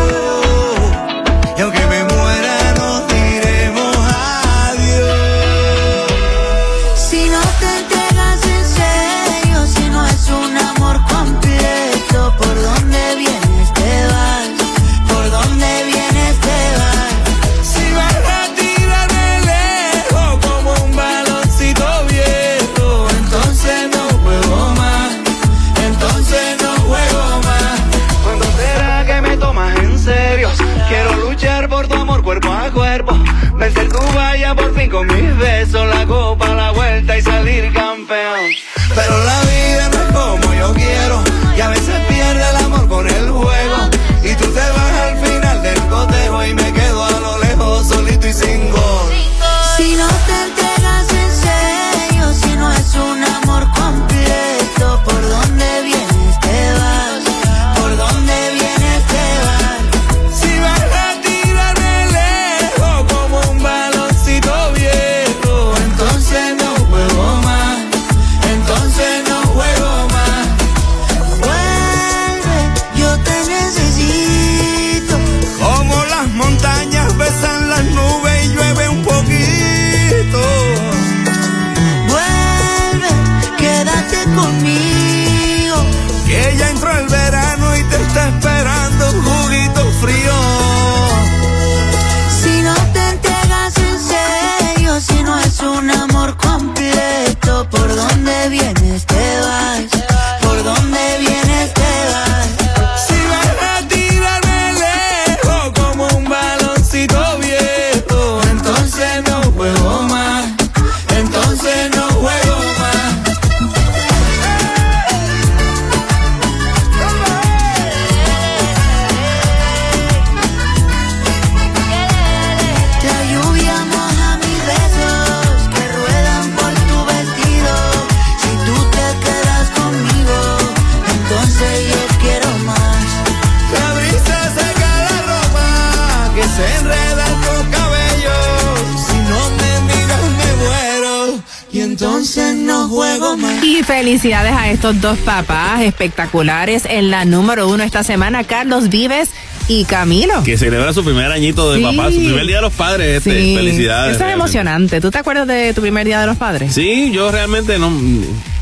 [144.91, 149.31] Estos dos papás espectaculares en la número uno esta semana, Carlos Vives
[149.67, 150.45] y Camilo.
[150.45, 151.85] Que celebra su primer añito de Sí.
[151.85, 153.17] papá, su primer día de los padres.
[153.19, 153.57] Este, Sí.
[153.57, 154.11] Felicidades.
[154.11, 154.33] Eso es realmente.
[154.45, 155.01] emocionante.
[155.01, 156.73] ¿Tú te acuerdas de tu primer día de los padres?
[156.73, 157.91] Sí, yo realmente no.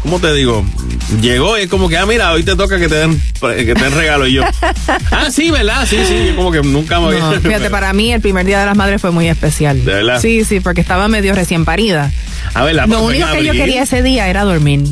[0.03, 0.65] ¿Cómo te digo?
[1.21, 3.83] Llegó y es como que, ah, mira, hoy te toca que te den, que te
[3.83, 4.27] den regalo.
[4.27, 4.43] Y yo,
[5.11, 5.87] ah, sí, ¿verdad?
[5.87, 6.29] Sí, sí.
[6.29, 8.99] Yo como que nunca me No, fíjate, para mí el primer día de las madres
[9.01, 9.85] fue muy especial.
[9.85, 10.21] ¿De verdad?
[10.23, 12.11] Sí, sí, porque estaba medio recién parida.
[12.55, 14.85] A ver, la Lo único que yo quería ese día era dormir.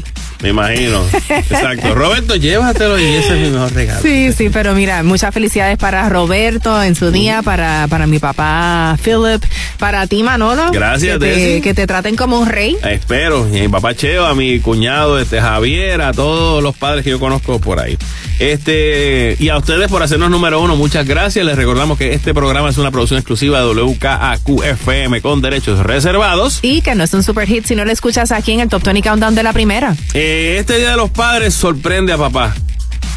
[0.42, 1.04] Me imagino.
[1.28, 1.94] Exacto.
[1.94, 4.02] Roberto, llévatelo y ese es mi mejor regalo.
[4.02, 8.98] Sí, sí, pero mira, muchas felicidades para Roberto en su día, para, para mi papá
[9.02, 9.42] Philip,
[9.78, 10.70] para ti Manolo.
[10.72, 12.76] Gracias, que te, que te traten como un rey.
[12.82, 13.48] Espero.
[13.52, 17.10] Y a mi papá Cheo, a mi cuñado este Javier, a todos los padres que
[17.10, 17.96] yo conozco por ahí.
[18.38, 21.44] Este, y a ustedes por hacernos número uno, muchas gracias.
[21.44, 26.58] Les recordamos que este programa es una producción exclusiva de WKAQ-FM con derechos reservados.
[26.62, 28.82] Y que no es un super hit si no lo escuchas aquí en el Top
[28.82, 29.94] 20 Countdown de la primera.
[30.14, 32.54] Eh, este Día de los Padres sorprende a papá.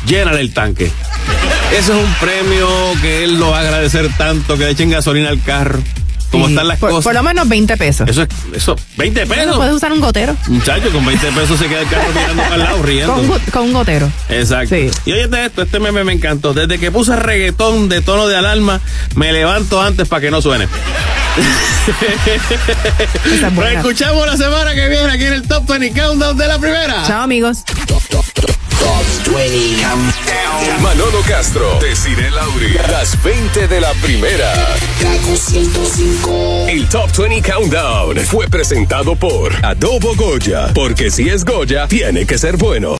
[0.05, 0.91] Llénale el tanque.
[1.71, 2.67] Ese es un premio
[3.01, 5.79] que él lo va a agradecer tanto, que le echen gasolina al carro.
[6.35, 7.03] Como Sí, están las por, cosas.
[7.05, 8.09] por lo menos 20 pesos.
[8.09, 9.57] Eso es, eso, 20 Bueno, pesos.
[9.57, 10.35] puedes usar un gotero.
[10.47, 13.13] Muchacho, con 20 pesos se queda el carro mirando para el lado, riendo.
[13.13, 14.11] Con, un go- con un gotero.
[14.29, 14.75] Exacto.
[14.75, 16.53] Y oye esto, este meme me encantó.
[16.53, 18.81] Desde que puse reggaetón de tono de alarma,
[19.15, 20.67] me levanto antes para que no suene.
[23.53, 27.03] Nos escuchamos la semana que viene aquí en el Top 20 Countdown de la primera.
[27.07, 27.63] Chao, amigos.
[30.81, 34.53] Manolo Castro, Desiree Lauri, las 20 de la primera.
[36.67, 42.37] El Top 20 Countdown fue presentado por Adobo Goya, porque si es Goya, tiene que
[42.37, 42.93] ser bueno.